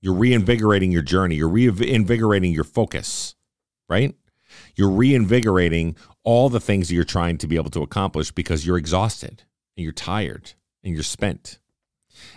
You're 0.00 0.14
reinvigorating 0.14 0.92
your 0.92 1.02
journey. 1.02 1.36
You're 1.36 1.48
reinvigorating 1.48 2.52
your 2.52 2.64
focus, 2.64 3.34
right? 3.88 4.14
You're 4.76 4.90
reinvigorating 4.90 5.96
all 6.22 6.48
the 6.48 6.60
things 6.60 6.88
that 6.88 6.94
you're 6.94 7.04
trying 7.04 7.38
to 7.38 7.46
be 7.46 7.56
able 7.56 7.70
to 7.70 7.82
accomplish 7.82 8.30
because 8.30 8.66
you're 8.66 8.78
exhausted 8.78 9.42
and 9.76 9.84
you're 9.84 9.92
tired 9.92 10.52
and 10.84 10.94
you're 10.94 11.02
spent. 11.02 11.58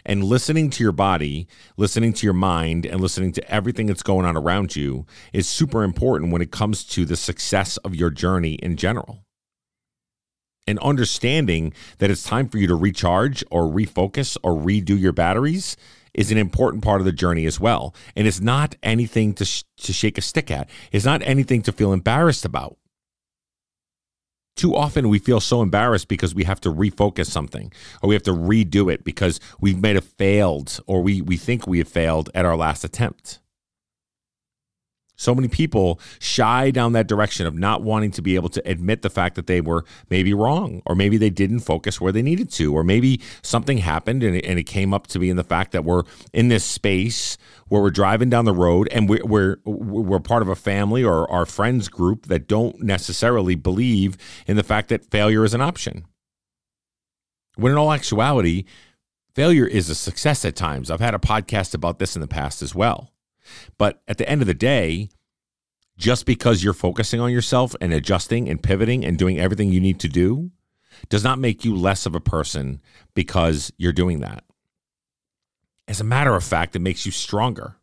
And 0.05 0.23
listening 0.23 0.69
to 0.71 0.83
your 0.83 0.91
body, 0.91 1.47
listening 1.77 2.13
to 2.13 2.25
your 2.25 2.33
mind, 2.33 2.85
and 2.85 2.99
listening 2.99 3.31
to 3.33 3.51
everything 3.51 3.85
that's 3.87 4.03
going 4.03 4.25
on 4.25 4.35
around 4.35 4.75
you 4.75 5.05
is 5.31 5.47
super 5.47 5.83
important 5.83 6.31
when 6.31 6.41
it 6.41 6.51
comes 6.51 6.83
to 6.85 7.05
the 7.05 7.15
success 7.15 7.77
of 7.77 7.95
your 7.95 8.09
journey 8.09 8.53
in 8.55 8.75
general. 8.75 9.23
And 10.67 10.77
understanding 10.79 11.73
that 11.97 12.11
it's 12.11 12.23
time 12.23 12.47
for 12.47 12.57
you 12.57 12.67
to 12.67 12.75
recharge 12.75 13.43
or 13.49 13.63
refocus 13.63 14.37
or 14.43 14.51
redo 14.53 14.99
your 14.99 15.13
batteries 15.13 15.75
is 16.13 16.31
an 16.31 16.37
important 16.37 16.83
part 16.83 17.01
of 17.01 17.05
the 17.05 17.11
journey 17.11 17.45
as 17.45 17.59
well. 17.59 17.93
And 18.15 18.27
it's 18.27 18.41
not 18.41 18.75
anything 18.83 19.33
to, 19.35 19.45
sh- 19.45 19.63
to 19.77 19.93
shake 19.93 20.17
a 20.17 20.21
stick 20.21 20.51
at, 20.51 20.69
it's 20.91 21.05
not 21.05 21.21
anything 21.23 21.61
to 21.63 21.71
feel 21.71 21.93
embarrassed 21.93 22.45
about. 22.45 22.77
Too 24.55 24.75
often 24.75 25.07
we 25.07 25.19
feel 25.19 25.39
so 25.39 25.61
embarrassed 25.61 26.09
because 26.09 26.35
we 26.35 26.43
have 26.43 26.59
to 26.61 26.69
refocus 26.69 27.27
something 27.27 27.71
or 28.01 28.09
we 28.09 28.15
have 28.15 28.23
to 28.23 28.33
redo 28.33 28.91
it 28.91 29.05
because 29.05 29.39
we 29.61 29.73
may 29.73 29.93
have 29.93 30.03
failed 30.03 30.81
or 30.85 31.01
we, 31.01 31.21
we 31.21 31.37
think 31.37 31.65
we 31.65 31.77
have 31.77 31.87
failed 31.87 32.29
at 32.35 32.43
our 32.45 32.57
last 32.57 32.83
attempt. 32.83 33.39
So 35.19 35.35
many 35.35 35.49
people 35.49 35.99
shy 36.19 36.71
down 36.71 36.93
that 36.93 37.07
direction 37.07 37.45
of 37.45 37.53
not 37.53 37.83
wanting 37.83 38.11
to 38.11 38.21
be 38.21 38.35
able 38.35 38.47
to 38.49 38.61
admit 38.65 39.01
the 39.01 39.09
fact 39.09 39.35
that 39.35 39.47
they 39.47 39.59
were 39.59 39.83
maybe 40.09 40.33
wrong, 40.33 40.81
or 40.85 40.95
maybe 40.95 41.17
they 41.17 41.29
didn't 41.29 41.59
focus 41.59 41.99
where 41.99 42.13
they 42.13 42.21
needed 42.21 42.49
to, 42.51 42.73
or 42.73 42.85
maybe 42.85 43.19
something 43.41 43.79
happened 43.79 44.23
and 44.23 44.37
it, 44.37 44.45
and 44.45 44.57
it 44.57 44.63
came 44.63 44.93
up 44.93 45.07
to 45.07 45.19
be 45.19 45.29
in 45.29 45.35
the 45.35 45.43
fact 45.43 45.73
that 45.73 45.83
we're 45.83 46.03
in 46.31 46.47
this 46.47 46.63
space 46.63 47.37
where 47.67 47.81
we're 47.81 47.89
driving 47.89 48.29
down 48.29 48.45
the 48.45 48.53
road 48.53 48.87
and 48.93 49.09
we're, 49.09 49.25
we're, 49.25 49.57
we're 49.65 50.21
part 50.21 50.41
of 50.41 50.47
a 50.47 50.55
family 50.55 51.03
or 51.03 51.29
our 51.29 51.45
friends 51.45 51.89
group 51.89 52.27
that 52.27 52.47
don't 52.47 52.81
necessarily 52.81 53.55
believe 53.55 54.15
in 54.47 54.55
the 54.55 54.63
fact 54.63 54.87
that 54.87 55.11
failure 55.11 55.43
is 55.43 55.53
an 55.53 55.59
option. 55.59 56.05
When 57.57 57.73
in 57.73 57.77
all 57.77 57.91
actuality, 57.91 58.63
failure 59.35 59.67
is 59.67 59.89
a 59.89 59.95
success 59.95 60.45
at 60.45 60.55
times. 60.55 60.89
I've 60.89 61.01
had 61.01 61.13
a 61.13 61.19
podcast 61.19 61.73
about 61.73 61.99
this 61.99 62.15
in 62.15 62.21
the 62.21 62.27
past 62.27 62.61
as 62.61 62.73
well. 62.73 63.11
But 63.77 64.01
at 64.07 64.17
the 64.17 64.27
end 64.29 64.41
of 64.41 64.47
the 64.47 64.53
day, 64.53 65.09
just 65.97 66.25
because 66.25 66.63
you're 66.63 66.73
focusing 66.73 67.19
on 67.19 67.31
yourself 67.31 67.75
and 67.81 67.93
adjusting 67.93 68.49
and 68.49 68.63
pivoting 68.63 69.05
and 69.05 69.17
doing 69.17 69.39
everything 69.39 69.71
you 69.71 69.81
need 69.81 69.99
to 69.99 70.07
do 70.07 70.51
does 71.09 71.23
not 71.23 71.39
make 71.39 71.63
you 71.63 71.75
less 71.75 72.05
of 72.05 72.15
a 72.15 72.19
person 72.19 72.81
because 73.13 73.71
you're 73.77 73.93
doing 73.93 74.21
that. 74.21 74.43
As 75.87 75.99
a 75.99 76.05
matter 76.05 76.35
of 76.35 76.43
fact, 76.43 76.75
it 76.75 76.79
makes 76.79 77.05
you 77.05 77.11
stronger. 77.11 77.75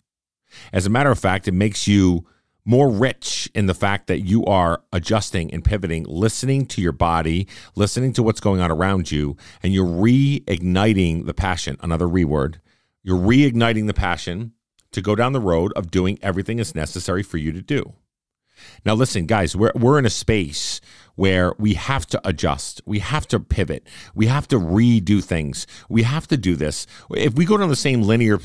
As 0.73 0.87
a 0.87 0.91
matter 0.91 1.11
of 1.11 1.19
fact, 1.19 1.49
it 1.49 1.53
makes 1.53 1.87
you 1.87 2.27
more 2.65 2.91
rich 2.91 3.49
in 3.55 3.67
the 3.67 3.75
fact 3.75 4.09
that 4.09 4.21
you 4.21 4.45
are 4.45 4.83
adjusting 4.93 5.53
and 5.53 5.65
pivoting, 5.65 6.05
listening 6.05 6.67
to 6.67 6.83
your 6.83 6.93
body, 6.93 7.47
listening 7.77 8.13
to 8.13 8.23
what's 8.23 8.41
going 8.41 8.61
on 8.61 8.71
around 8.71 9.11
you, 9.11 9.37
and 9.63 9.73
you're 9.73 9.87
reigniting 9.87 11.27
the 11.27 11.35
passion. 11.35 11.77
Another 11.81 12.07
reword. 12.07 12.57
You're 13.03 13.21
reigniting 13.21 13.87
the 13.87 13.95
passion 13.95 14.53
to 14.93 15.03
go 15.03 15.15
down 15.15 15.33
the 15.33 15.41
road 15.41 15.73
of 15.75 15.91
doing 15.91 16.19
everything 16.23 16.57
that's 16.59 16.75
necessary 16.75 17.23
for 17.23 17.39
you 17.39 17.53
to 17.53 17.63
do. 17.63 17.95
Now, 18.85 18.95
listen, 18.95 19.27
guys, 19.27 19.55
we're, 19.55 19.73
we're 19.75 19.99
in 19.99 20.07
a 20.07 20.11
space 20.11 20.81
where 21.15 21.53
we 21.59 21.75
have 21.75 22.07
to 22.07 22.29
adjust. 22.29 22.81
We 22.87 23.01
have 23.01 23.27
to 23.29 23.41
pivot. 23.41 23.87
We 24.15 24.27
have 24.27 24.49
to 24.49 24.57
redo 24.57 25.23
things. 25.23 25.67
We 25.89 26.03
have 26.03 26.27
to 26.29 26.37
do 26.37 26.57
this. 26.57 26.87
If 27.11 27.35
we 27.35 27.45
go 27.45 27.57
down 27.57 27.69
the 27.69 27.77
same 27.77 28.03
linear 28.03 28.39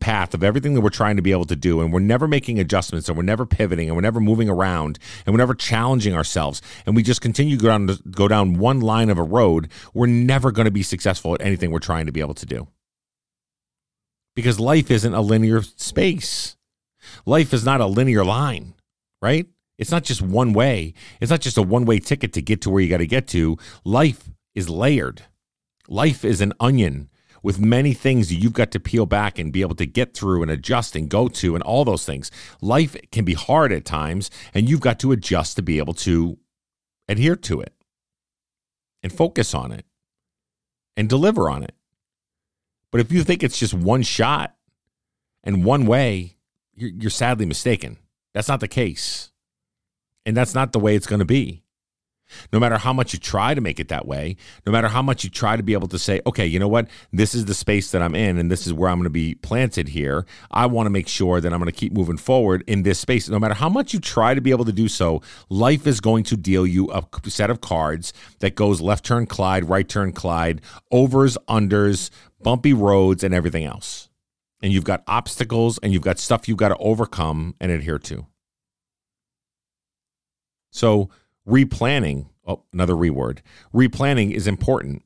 path 0.00 0.34
of 0.34 0.42
everything 0.42 0.74
that 0.74 0.80
we're 0.80 0.90
trying 0.90 1.16
to 1.16 1.22
be 1.22 1.30
able 1.30 1.44
to 1.44 1.54
do 1.54 1.80
and 1.80 1.92
we're 1.92 2.00
never 2.00 2.26
making 2.26 2.58
adjustments 2.58 3.08
and 3.08 3.16
we're 3.16 3.22
never 3.22 3.46
pivoting 3.46 3.88
and 3.88 3.96
we're 3.96 4.02
never 4.02 4.20
moving 4.20 4.48
around 4.48 4.98
and 5.24 5.32
we're 5.32 5.38
never 5.38 5.54
challenging 5.54 6.14
ourselves 6.14 6.60
and 6.84 6.96
we 6.96 7.02
just 7.02 7.20
continue 7.20 7.56
to 7.56 7.62
go 7.62 7.68
down, 7.68 7.98
go 8.10 8.26
down 8.26 8.58
one 8.58 8.80
line 8.80 9.08
of 9.08 9.18
a 9.18 9.22
road 9.22 9.68
we're 9.94 10.06
never 10.06 10.50
going 10.50 10.64
to 10.64 10.70
be 10.72 10.82
successful 10.82 11.32
at 11.32 11.40
anything 11.42 11.70
we're 11.70 11.78
trying 11.78 12.06
to 12.06 12.12
be 12.12 12.20
able 12.20 12.34
to 12.34 12.44
do 12.44 12.66
because 14.38 14.60
life 14.60 14.88
isn't 14.88 15.14
a 15.14 15.20
linear 15.20 15.62
space. 15.62 16.56
Life 17.26 17.52
is 17.52 17.64
not 17.64 17.80
a 17.80 17.86
linear 17.86 18.24
line 18.24 18.74
right? 19.20 19.46
It's 19.76 19.90
not 19.90 20.04
just 20.04 20.22
one 20.22 20.52
way. 20.52 20.94
It's 21.20 21.30
not 21.30 21.40
just 21.40 21.56
a 21.56 21.62
one 21.62 21.84
way 21.84 21.98
ticket 21.98 22.32
to 22.34 22.42
get 22.42 22.62
to 22.62 22.70
where 22.70 22.82
you 22.82 22.88
got 22.88 22.98
to 22.98 23.06
get 23.06 23.28
to. 23.28 23.56
Life 23.84 24.30
is 24.54 24.68
layered. 24.68 25.22
Life 25.88 26.24
is 26.24 26.40
an 26.40 26.52
onion 26.60 27.08
with 27.42 27.60
many 27.60 27.94
things 27.94 28.34
you've 28.34 28.52
got 28.52 28.72
to 28.72 28.80
peel 28.80 29.06
back 29.06 29.38
and 29.38 29.52
be 29.52 29.60
able 29.60 29.76
to 29.76 29.86
get 29.86 30.14
through 30.14 30.42
and 30.42 30.50
adjust 30.50 30.96
and 30.96 31.08
go 31.08 31.28
to 31.28 31.54
and 31.54 31.62
all 31.62 31.84
those 31.84 32.04
things. 32.04 32.30
Life 32.60 32.96
can 33.12 33.24
be 33.24 33.34
hard 33.34 33.72
at 33.72 33.84
times, 33.84 34.28
and 34.52 34.68
you've 34.68 34.80
got 34.80 34.98
to 35.00 35.12
adjust 35.12 35.54
to 35.56 35.62
be 35.62 35.78
able 35.78 35.94
to 35.94 36.36
adhere 37.08 37.36
to 37.36 37.60
it 37.60 37.72
and 39.04 39.12
focus 39.12 39.54
on 39.54 39.70
it 39.70 39.86
and 40.96 41.08
deliver 41.08 41.48
on 41.48 41.62
it. 41.62 41.74
But 42.90 43.00
if 43.00 43.12
you 43.12 43.24
think 43.24 43.42
it's 43.42 43.58
just 43.58 43.74
one 43.74 44.02
shot 44.02 44.54
and 45.44 45.64
one 45.64 45.86
way, 45.86 46.36
you're, 46.74 46.90
you're 46.90 47.10
sadly 47.10 47.46
mistaken. 47.46 47.98
That's 48.34 48.48
not 48.48 48.60
the 48.60 48.68
case. 48.68 49.30
And 50.24 50.36
that's 50.36 50.54
not 50.54 50.72
the 50.72 50.78
way 50.78 50.94
it's 50.94 51.06
going 51.06 51.20
to 51.20 51.24
be. 51.24 51.62
No 52.52 52.60
matter 52.60 52.76
how 52.76 52.92
much 52.92 53.12
you 53.12 53.18
try 53.18 53.54
to 53.54 53.60
make 53.60 53.80
it 53.80 53.88
that 53.88 54.06
way, 54.06 54.36
no 54.66 54.72
matter 54.72 54.88
how 54.88 55.02
much 55.02 55.24
you 55.24 55.30
try 55.30 55.56
to 55.56 55.62
be 55.62 55.72
able 55.72 55.88
to 55.88 55.98
say, 55.98 56.20
okay, 56.26 56.46
you 56.46 56.58
know 56.58 56.68
what? 56.68 56.88
This 57.12 57.34
is 57.34 57.46
the 57.46 57.54
space 57.54 57.90
that 57.90 58.02
I'm 58.02 58.14
in 58.14 58.38
and 58.38 58.50
this 58.50 58.66
is 58.66 58.72
where 58.72 58.90
I'm 58.90 58.98
going 58.98 59.04
to 59.04 59.10
be 59.10 59.34
planted 59.36 59.88
here. 59.88 60.26
I 60.50 60.66
want 60.66 60.86
to 60.86 60.90
make 60.90 61.08
sure 61.08 61.40
that 61.40 61.52
I'm 61.52 61.58
going 61.58 61.72
to 61.72 61.78
keep 61.78 61.92
moving 61.92 62.18
forward 62.18 62.64
in 62.66 62.82
this 62.82 62.98
space. 62.98 63.28
No 63.28 63.38
matter 63.38 63.54
how 63.54 63.68
much 63.68 63.94
you 63.94 64.00
try 64.00 64.34
to 64.34 64.40
be 64.40 64.50
able 64.50 64.66
to 64.66 64.72
do 64.72 64.88
so, 64.88 65.22
life 65.48 65.86
is 65.86 66.00
going 66.00 66.24
to 66.24 66.36
deal 66.36 66.66
you 66.66 66.90
a 66.90 67.02
set 67.28 67.50
of 67.50 67.60
cards 67.60 68.12
that 68.40 68.54
goes 68.54 68.80
left 68.80 69.04
turn 69.04 69.26
Clyde, 69.26 69.68
right 69.68 69.88
turn 69.88 70.12
Clyde, 70.12 70.60
overs, 70.90 71.38
unders, 71.48 72.10
bumpy 72.40 72.72
roads, 72.72 73.24
and 73.24 73.34
everything 73.34 73.64
else. 73.64 74.08
And 74.62 74.72
you've 74.72 74.84
got 74.84 75.04
obstacles 75.06 75.78
and 75.78 75.92
you've 75.92 76.02
got 76.02 76.18
stuff 76.18 76.48
you've 76.48 76.58
got 76.58 76.70
to 76.70 76.76
overcome 76.78 77.54
and 77.60 77.70
adhere 77.70 77.98
to. 78.00 78.26
So, 80.70 81.10
replanning, 81.46 82.26
oh, 82.46 82.64
another 82.72 82.94
reword, 82.94 83.38
replanning 83.72 84.32
is 84.32 84.46
important 84.46 85.02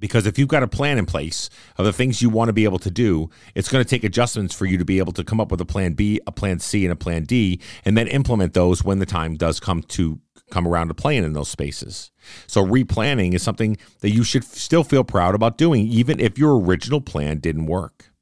because 0.00 0.26
if 0.26 0.38
you've 0.38 0.48
got 0.48 0.62
a 0.62 0.68
plan 0.68 0.98
in 0.98 1.06
place 1.06 1.50
of 1.76 1.84
the 1.84 1.92
things 1.92 2.20
you 2.22 2.30
want 2.30 2.48
to 2.48 2.52
be 2.52 2.64
able 2.64 2.78
to 2.80 2.90
do, 2.90 3.30
it's 3.54 3.68
going 3.68 3.84
to 3.84 3.88
take 3.88 4.02
adjustments 4.02 4.54
for 4.54 4.64
you 4.64 4.78
to 4.78 4.84
be 4.84 4.98
able 4.98 5.12
to 5.12 5.22
come 5.22 5.40
up 5.40 5.50
with 5.50 5.60
a 5.60 5.66
plan 5.66 5.92
B, 5.92 6.20
a 6.26 6.32
plan 6.32 6.58
C, 6.58 6.84
and 6.84 6.92
a 6.92 6.96
plan 6.96 7.24
D, 7.24 7.60
and 7.84 7.96
then 7.96 8.08
implement 8.08 8.54
those 8.54 8.82
when 8.82 8.98
the 8.98 9.06
time 9.06 9.36
does 9.36 9.60
come 9.60 9.82
to 9.82 10.18
come 10.50 10.66
around 10.66 10.88
to 10.88 10.94
playing 10.94 11.24
in 11.24 11.32
those 11.32 11.48
spaces. 11.48 12.10
So 12.46 12.64
replanning 12.64 13.34
is 13.34 13.42
something 13.42 13.76
that 14.00 14.10
you 14.10 14.24
should 14.24 14.44
still 14.44 14.84
feel 14.84 15.04
proud 15.04 15.34
about 15.34 15.58
doing, 15.58 15.86
even 15.86 16.20
if 16.20 16.38
your 16.38 16.58
original 16.60 17.00
plan 17.00 17.38
didn't 17.38 17.66
work. 17.66 18.12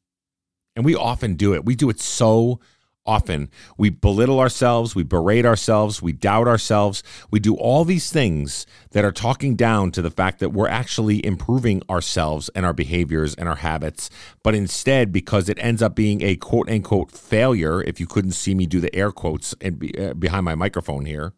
And 0.76 0.84
we 0.84 0.94
often 0.94 1.34
do 1.34 1.54
it. 1.54 1.64
We 1.64 1.74
do 1.74 1.90
it 1.90 2.00
so 2.00 2.60
often. 3.08 3.50
We 3.78 3.88
belittle 3.88 4.38
ourselves, 4.38 4.94
we 4.94 5.02
berate 5.02 5.46
ourselves, 5.46 6.02
we 6.02 6.12
doubt 6.12 6.46
ourselves. 6.46 7.02
We 7.30 7.40
do 7.40 7.56
all 7.56 7.84
these 7.84 8.12
things 8.12 8.66
that 8.90 9.04
are 9.04 9.12
talking 9.12 9.56
down 9.56 9.90
to 9.92 10.02
the 10.02 10.10
fact 10.10 10.38
that 10.40 10.50
we're 10.50 10.68
actually 10.68 11.24
improving 11.24 11.82
ourselves 11.88 12.50
and 12.54 12.66
our 12.66 12.74
behaviors 12.74 13.34
and 13.34 13.48
our 13.48 13.56
habits. 13.56 14.10
But 14.44 14.54
instead, 14.54 15.10
because 15.10 15.48
it 15.48 15.58
ends 15.60 15.82
up 15.82 15.96
being 15.96 16.22
a 16.22 16.36
quote 16.36 16.68
unquote 16.68 17.10
failure, 17.10 17.82
if 17.82 17.98
you 17.98 18.06
couldn't 18.06 18.32
see 18.32 18.54
me 18.54 18.66
do 18.66 18.78
the 18.78 18.94
air 18.94 19.10
quotes 19.10 19.54
and 19.60 19.78
be, 19.78 19.98
uh, 19.98 20.12
behind 20.12 20.44
my 20.44 20.54
microphone 20.54 21.06
here, 21.06 21.32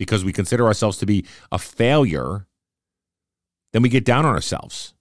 because 0.00 0.24
we 0.24 0.32
consider 0.32 0.64
ourselves 0.64 0.96
to 0.96 1.04
be 1.04 1.26
a 1.52 1.58
failure, 1.58 2.46
then 3.74 3.82
we 3.82 3.90
get 3.90 4.02
down 4.02 4.24
on 4.24 4.34
ourselves. 4.34 4.94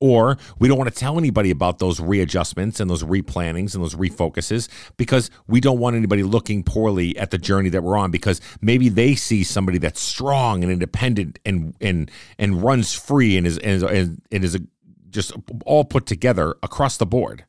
Or 0.00 0.36
we 0.58 0.68
don't 0.68 0.76
want 0.76 0.92
to 0.92 1.00
tell 1.00 1.16
anybody 1.16 1.50
about 1.50 1.78
those 1.78 1.98
readjustments 1.98 2.78
and 2.78 2.90
those 2.90 3.02
replannings 3.02 3.74
and 3.74 3.82
those 3.82 3.94
refocuses 3.94 4.68
because 4.98 5.30
we 5.46 5.62
don't 5.62 5.78
want 5.78 5.96
anybody 5.96 6.22
looking 6.22 6.62
poorly 6.62 7.16
at 7.16 7.30
the 7.30 7.38
journey 7.38 7.70
that 7.70 7.82
we're 7.82 7.96
on 7.96 8.10
because 8.10 8.38
maybe 8.60 8.90
they 8.90 9.14
see 9.14 9.42
somebody 9.42 9.78
that's 9.78 10.00
strong 10.00 10.62
and 10.62 10.70
independent 10.70 11.38
and 11.46 11.74
and 11.80 12.10
and 12.38 12.62
runs 12.62 12.92
free 12.92 13.38
and 13.38 13.46
is 13.46 13.56
and 13.56 13.82
is, 13.82 14.08
and 14.30 14.44
is 14.44 14.54
a, 14.56 14.60
just 15.08 15.32
all 15.64 15.86
put 15.86 16.04
together 16.04 16.54
across 16.62 16.98
the 16.98 17.06
board. 17.06 17.46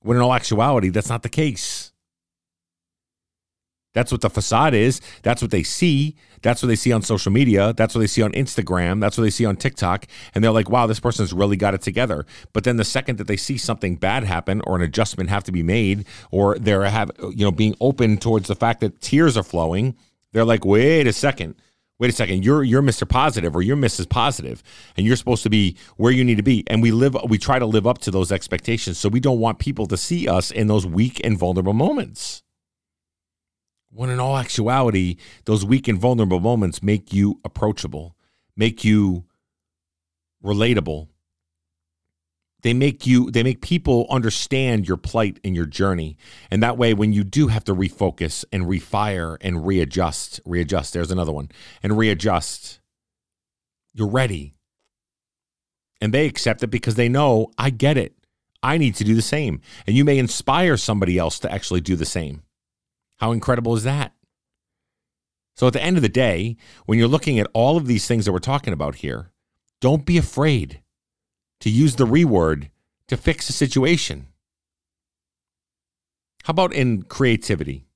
When 0.00 0.16
in 0.16 0.22
all 0.22 0.32
actuality 0.32 0.88
that's 0.88 1.10
not 1.10 1.22
the 1.22 1.28
case 1.28 1.77
that's 3.98 4.12
what 4.12 4.20
the 4.20 4.30
facade 4.30 4.74
is. 4.74 5.00
That's 5.24 5.42
what 5.42 5.50
they 5.50 5.64
see. 5.64 6.14
That's 6.42 6.62
what 6.62 6.68
they 6.68 6.76
see 6.76 6.92
on 6.92 7.02
social 7.02 7.32
media. 7.32 7.72
That's 7.72 7.96
what 7.96 8.00
they 8.00 8.06
see 8.06 8.22
on 8.22 8.30
Instagram. 8.30 9.00
That's 9.00 9.18
what 9.18 9.24
they 9.24 9.30
see 9.30 9.44
on 9.44 9.56
TikTok. 9.56 10.06
And 10.36 10.44
they're 10.44 10.52
like, 10.52 10.70
wow, 10.70 10.86
this 10.86 11.00
person's 11.00 11.32
really 11.32 11.56
got 11.56 11.74
it 11.74 11.82
together. 11.82 12.24
But 12.52 12.62
then 12.62 12.76
the 12.76 12.84
second 12.84 13.18
that 13.18 13.26
they 13.26 13.36
see 13.36 13.58
something 13.58 13.96
bad 13.96 14.22
happen 14.22 14.60
or 14.68 14.76
an 14.76 14.82
adjustment 14.82 15.30
have 15.30 15.42
to 15.44 15.52
be 15.52 15.64
made, 15.64 16.06
or 16.30 16.56
they're 16.60 16.84
have 16.84 17.10
you 17.18 17.44
know 17.44 17.50
being 17.50 17.74
open 17.80 18.18
towards 18.18 18.46
the 18.46 18.54
fact 18.54 18.78
that 18.82 19.00
tears 19.00 19.36
are 19.36 19.42
flowing, 19.42 19.96
they're 20.32 20.44
like, 20.44 20.64
wait 20.64 21.08
a 21.08 21.12
second. 21.12 21.56
Wait 21.98 22.10
a 22.10 22.12
second, 22.12 22.44
you're 22.44 22.62
you're 22.62 22.82
Mr. 22.82 23.08
Positive 23.08 23.56
or 23.56 23.62
you're 23.62 23.76
Mrs. 23.76 24.08
Positive, 24.08 24.62
and 24.96 25.04
you're 25.04 25.16
supposed 25.16 25.42
to 25.42 25.50
be 25.50 25.76
where 25.96 26.12
you 26.12 26.22
need 26.22 26.36
to 26.36 26.44
be. 26.44 26.62
And 26.68 26.80
we 26.80 26.92
live 26.92 27.16
we 27.28 27.38
try 27.38 27.58
to 27.58 27.66
live 27.66 27.88
up 27.88 27.98
to 28.02 28.12
those 28.12 28.30
expectations. 28.30 28.98
So 28.98 29.08
we 29.08 29.18
don't 29.18 29.40
want 29.40 29.58
people 29.58 29.86
to 29.86 29.96
see 29.96 30.28
us 30.28 30.52
in 30.52 30.68
those 30.68 30.86
weak 30.86 31.20
and 31.24 31.36
vulnerable 31.36 31.72
moments. 31.72 32.44
When 33.98 34.10
in 34.10 34.20
all 34.20 34.38
actuality, 34.38 35.16
those 35.44 35.64
weak 35.64 35.88
and 35.88 35.98
vulnerable 35.98 36.38
moments 36.38 36.84
make 36.84 37.12
you 37.12 37.40
approachable, 37.44 38.14
make 38.56 38.84
you 38.84 39.24
relatable. 40.40 41.08
They 42.62 42.74
make 42.74 43.08
you 43.08 43.32
they 43.32 43.42
make 43.42 43.60
people 43.60 44.06
understand 44.08 44.86
your 44.86 44.98
plight 44.98 45.40
and 45.42 45.56
your 45.56 45.66
journey. 45.66 46.16
And 46.48 46.62
that 46.62 46.78
way 46.78 46.94
when 46.94 47.12
you 47.12 47.24
do 47.24 47.48
have 47.48 47.64
to 47.64 47.74
refocus 47.74 48.44
and 48.52 48.66
refire 48.66 49.36
and 49.40 49.66
readjust, 49.66 50.40
readjust, 50.44 50.92
there's 50.92 51.10
another 51.10 51.32
one, 51.32 51.50
and 51.82 51.98
readjust, 51.98 52.78
you're 53.92 54.06
ready. 54.06 54.54
And 56.00 56.14
they 56.14 56.26
accept 56.26 56.62
it 56.62 56.68
because 56.68 56.94
they 56.94 57.08
know 57.08 57.50
I 57.58 57.70
get 57.70 57.98
it. 57.98 58.14
I 58.62 58.78
need 58.78 58.94
to 58.94 59.02
do 59.02 59.16
the 59.16 59.22
same. 59.22 59.60
And 59.88 59.96
you 59.96 60.04
may 60.04 60.18
inspire 60.18 60.76
somebody 60.76 61.18
else 61.18 61.40
to 61.40 61.52
actually 61.52 61.80
do 61.80 61.96
the 61.96 62.06
same. 62.06 62.44
How 63.18 63.32
incredible 63.32 63.74
is 63.74 63.84
that? 63.84 64.12
So 65.56 65.66
at 65.66 65.72
the 65.72 65.82
end 65.82 65.96
of 65.96 66.02
the 66.02 66.08
day, 66.08 66.56
when 66.86 66.98
you're 66.98 67.08
looking 67.08 67.38
at 67.38 67.50
all 67.52 67.76
of 67.76 67.86
these 67.86 68.06
things 68.06 68.24
that 68.24 68.32
we're 68.32 68.38
talking 68.38 68.72
about 68.72 68.96
here, 68.96 69.32
don't 69.80 70.06
be 70.06 70.16
afraid 70.16 70.82
to 71.60 71.70
use 71.70 71.96
the 71.96 72.06
reword 72.06 72.70
to 73.08 73.16
fix 73.16 73.48
a 73.48 73.52
situation. 73.52 74.28
How 76.44 76.52
about 76.52 76.72
in 76.72 77.02
creativity? 77.02 77.86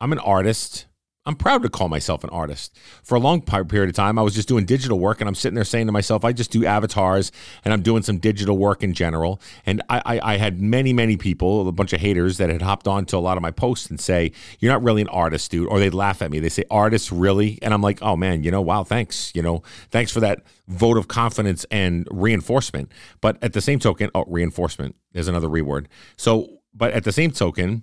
I'm 0.00 0.12
an 0.12 0.18
artist. 0.18 0.86
I'm 1.24 1.36
proud 1.36 1.62
to 1.62 1.68
call 1.68 1.88
myself 1.88 2.24
an 2.24 2.30
artist. 2.30 2.76
For 3.04 3.14
a 3.14 3.20
long 3.20 3.42
period 3.42 3.88
of 3.88 3.94
time, 3.94 4.18
I 4.18 4.22
was 4.22 4.34
just 4.34 4.48
doing 4.48 4.64
digital 4.64 4.98
work, 4.98 5.20
and 5.20 5.28
I'm 5.28 5.36
sitting 5.36 5.54
there 5.54 5.62
saying 5.64 5.86
to 5.86 5.92
myself, 5.92 6.24
I 6.24 6.32
just 6.32 6.50
do 6.50 6.66
avatars, 6.66 7.30
and 7.64 7.72
I'm 7.72 7.82
doing 7.82 8.02
some 8.02 8.18
digital 8.18 8.58
work 8.58 8.82
in 8.82 8.92
general. 8.92 9.40
And 9.64 9.82
I, 9.88 10.02
I, 10.04 10.32
I, 10.34 10.36
had 10.38 10.60
many, 10.60 10.92
many 10.92 11.16
people, 11.16 11.68
a 11.68 11.72
bunch 11.72 11.92
of 11.92 12.00
haters 12.00 12.38
that 12.38 12.50
had 12.50 12.60
hopped 12.60 12.88
on 12.88 13.04
to 13.06 13.16
a 13.16 13.18
lot 13.18 13.36
of 13.36 13.42
my 13.42 13.52
posts 13.52 13.88
and 13.88 14.00
say, 14.00 14.32
You're 14.58 14.72
not 14.72 14.82
really 14.82 15.00
an 15.00 15.08
artist, 15.08 15.48
dude. 15.52 15.68
Or 15.68 15.78
they'd 15.78 15.94
laugh 15.94 16.22
at 16.22 16.30
me. 16.32 16.40
They 16.40 16.48
say, 16.48 16.64
Artist, 16.70 17.12
really? 17.12 17.60
And 17.62 17.72
I'm 17.72 17.82
like, 17.82 18.02
Oh, 18.02 18.16
man, 18.16 18.42
you 18.42 18.50
know, 18.50 18.60
wow, 18.60 18.82
thanks. 18.82 19.30
You 19.32 19.42
know, 19.42 19.62
thanks 19.90 20.10
for 20.10 20.18
that 20.20 20.42
vote 20.66 20.96
of 20.96 21.06
confidence 21.06 21.64
and 21.70 22.08
reinforcement. 22.10 22.90
But 23.20 23.38
at 23.42 23.52
the 23.52 23.60
same 23.60 23.78
token, 23.78 24.10
oh, 24.16 24.24
reinforcement 24.26 24.96
is 25.14 25.28
another 25.28 25.48
reword. 25.48 25.86
So, 26.16 26.62
but 26.74 26.92
at 26.92 27.04
the 27.04 27.12
same 27.12 27.30
token, 27.30 27.82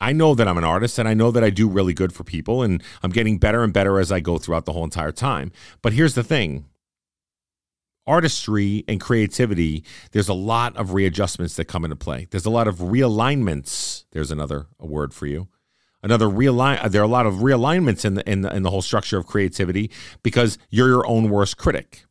I 0.00 0.12
know 0.12 0.34
that 0.34 0.46
I'm 0.46 0.58
an 0.58 0.64
artist 0.64 0.98
and 0.98 1.08
I 1.08 1.14
know 1.14 1.30
that 1.30 1.42
I 1.42 1.50
do 1.50 1.68
really 1.68 1.94
good 1.94 2.12
for 2.12 2.24
people 2.24 2.62
and 2.62 2.82
I'm 3.02 3.10
getting 3.10 3.38
better 3.38 3.64
and 3.64 3.72
better 3.72 3.98
as 3.98 4.12
I 4.12 4.20
go 4.20 4.38
throughout 4.38 4.64
the 4.64 4.72
whole 4.72 4.84
entire 4.84 5.12
time. 5.12 5.50
But 5.82 5.92
here's 5.92 6.14
the 6.14 6.22
thing 6.22 6.66
artistry 8.06 8.84
and 8.88 9.00
creativity, 9.00 9.84
there's 10.12 10.30
a 10.30 10.34
lot 10.34 10.74
of 10.76 10.94
readjustments 10.94 11.56
that 11.56 11.66
come 11.66 11.84
into 11.84 11.96
play. 11.96 12.26
There's 12.30 12.46
a 12.46 12.50
lot 12.50 12.66
of 12.66 12.76
realignments. 12.76 14.04
There's 14.12 14.30
another 14.30 14.66
a 14.80 14.86
word 14.86 15.12
for 15.12 15.26
you. 15.26 15.48
Another 16.02 16.26
realign. 16.26 16.82
Uh, 16.82 16.88
there 16.88 17.02
are 17.02 17.04
a 17.04 17.08
lot 17.08 17.26
of 17.26 17.34
realignments 17.34 18.04
in 18.04 18.14
the 18.14 18.28
in 18.28 18.40
the, 18.42 18.54
in 18.54 18.62
the 18.62 18.70
whole 18.70 18.82
structure 18.82 19.18
of 19.18 19.26
creativity 19.26 19.90
because 20.22 20.56
you're 20.70 20.88
your 20.88 21.06
own 21.06 21.28
worst 21.28 21.58
critic. 21.58 22.04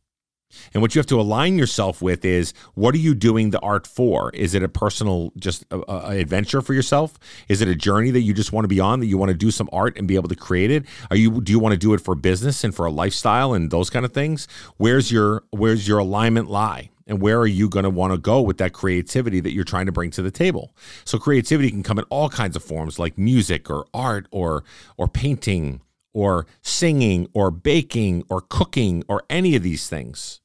And 0.73 0.81
what 0.81 0.95
you 0.95 0.99
have 0.99 1.07
to 1.07 1.19
align 1.19 1.57
yourself 1.57 2.01
with 2.01 2.25
is 2.25 2.53
what 2.73 2.95
are 2.95 2.99
you 2.99 3.15
doing 3.15 3.49
the 3.51 3.59
art 3.59 3.87
for? 3.87 4.31
Is 4.31 4.53
it 4.53 4.63
a 4.63 4.69
personal 4.69 5.31
just 5.37 5.65
a, 5.71 5.79
a 5.91 6.17
adventure 6.17 6.61
for 6.61 6.73
yourself? 6.73 7.17
Is 7.47 7.61
it 7.61 7.67
a 7.67 7.75
journey 7.75 8.11
that 8.11 8.21
you 8.21 8.33
just 8.33 8.51
want 8.51 8.65
to 8.65 8.69
be 8.69 8.79
on 8.79 8.99
that 8.99 9.07
you 9.07 9.17
want 9.17 9.29
to 9.29 9.37
do 9.37 9.51
some 9.51 9.69
art 9.71 9.97
and 9.97 10.07
be 10.07 10.15
able 10.15 10.29
to 10.29 10.35
create 10.35 10.71
it? 10.71 10.85
Are 11.09 11.17
you 11.17 11.41
do 11.41 11.51
you 11.51 11.59
want 11.59 11.73
to 11.73 11.77
do 11.77 11.93
it 11.93 12.01
for 12.01 12.15
business 12.15 12.63
and 12.63 12.73
for 12.73 12.85
a 12.85 12.91
lifestyle 12.91 13.53
and 13.53 13.71
those 13.71 13.89
kind 13.89 14.05
of 14.05 14.13
things? 14.13 14.47
Where's 14.77 15.11
your 15.11 15.43
where's 15.51 15.87
your 15.87 15.99
alignment 15.99 16.49
lie? 16.49 16.89
And 17.09 17.21
where 17.21 17.39
are 17.39 17.47
you 17.47 17.69
going 17.69 17.83
to 17.83 17.89
want 17.89 18.11
to 18.11 18.17
go 18.17 18.41
with 18.41 18.57
that 18.57 18.73
creativity 18.73 19.39
that 19.39 19.53
you're 19.53 19.63
trying 19.63 19.85
to 19.85 19.93
bring 19.93 20.11
to 20.11 20.21
the 20.21 20.31
table? 20.31 20.75
So 21.05 21.17
creativity 21.17 21.71
can 21.71 21.81
come 21.81 21.97
in 21.97 22.05
all 22.09 22.27
kinds 22.27 22.57
of 22.57 22.63
forms 22.63 22.99
like 22.99 23.17
music 23.17 23.69
or 23.69 23.85
art 23.93 24.27
or 24.31 24.65
or 24.97 25.07
painting 25.07 25.81
or 26.17 26.47
singing 26.63 27.27
or 27.31 27.51
baking 27.51 28.24
or 28.27 28.41
cooking 28.41 29.03
or 29.07 29.21
any 29.29 29.55
of 29.55 29.62
these 29.62 29.88
things. 29.88 30.41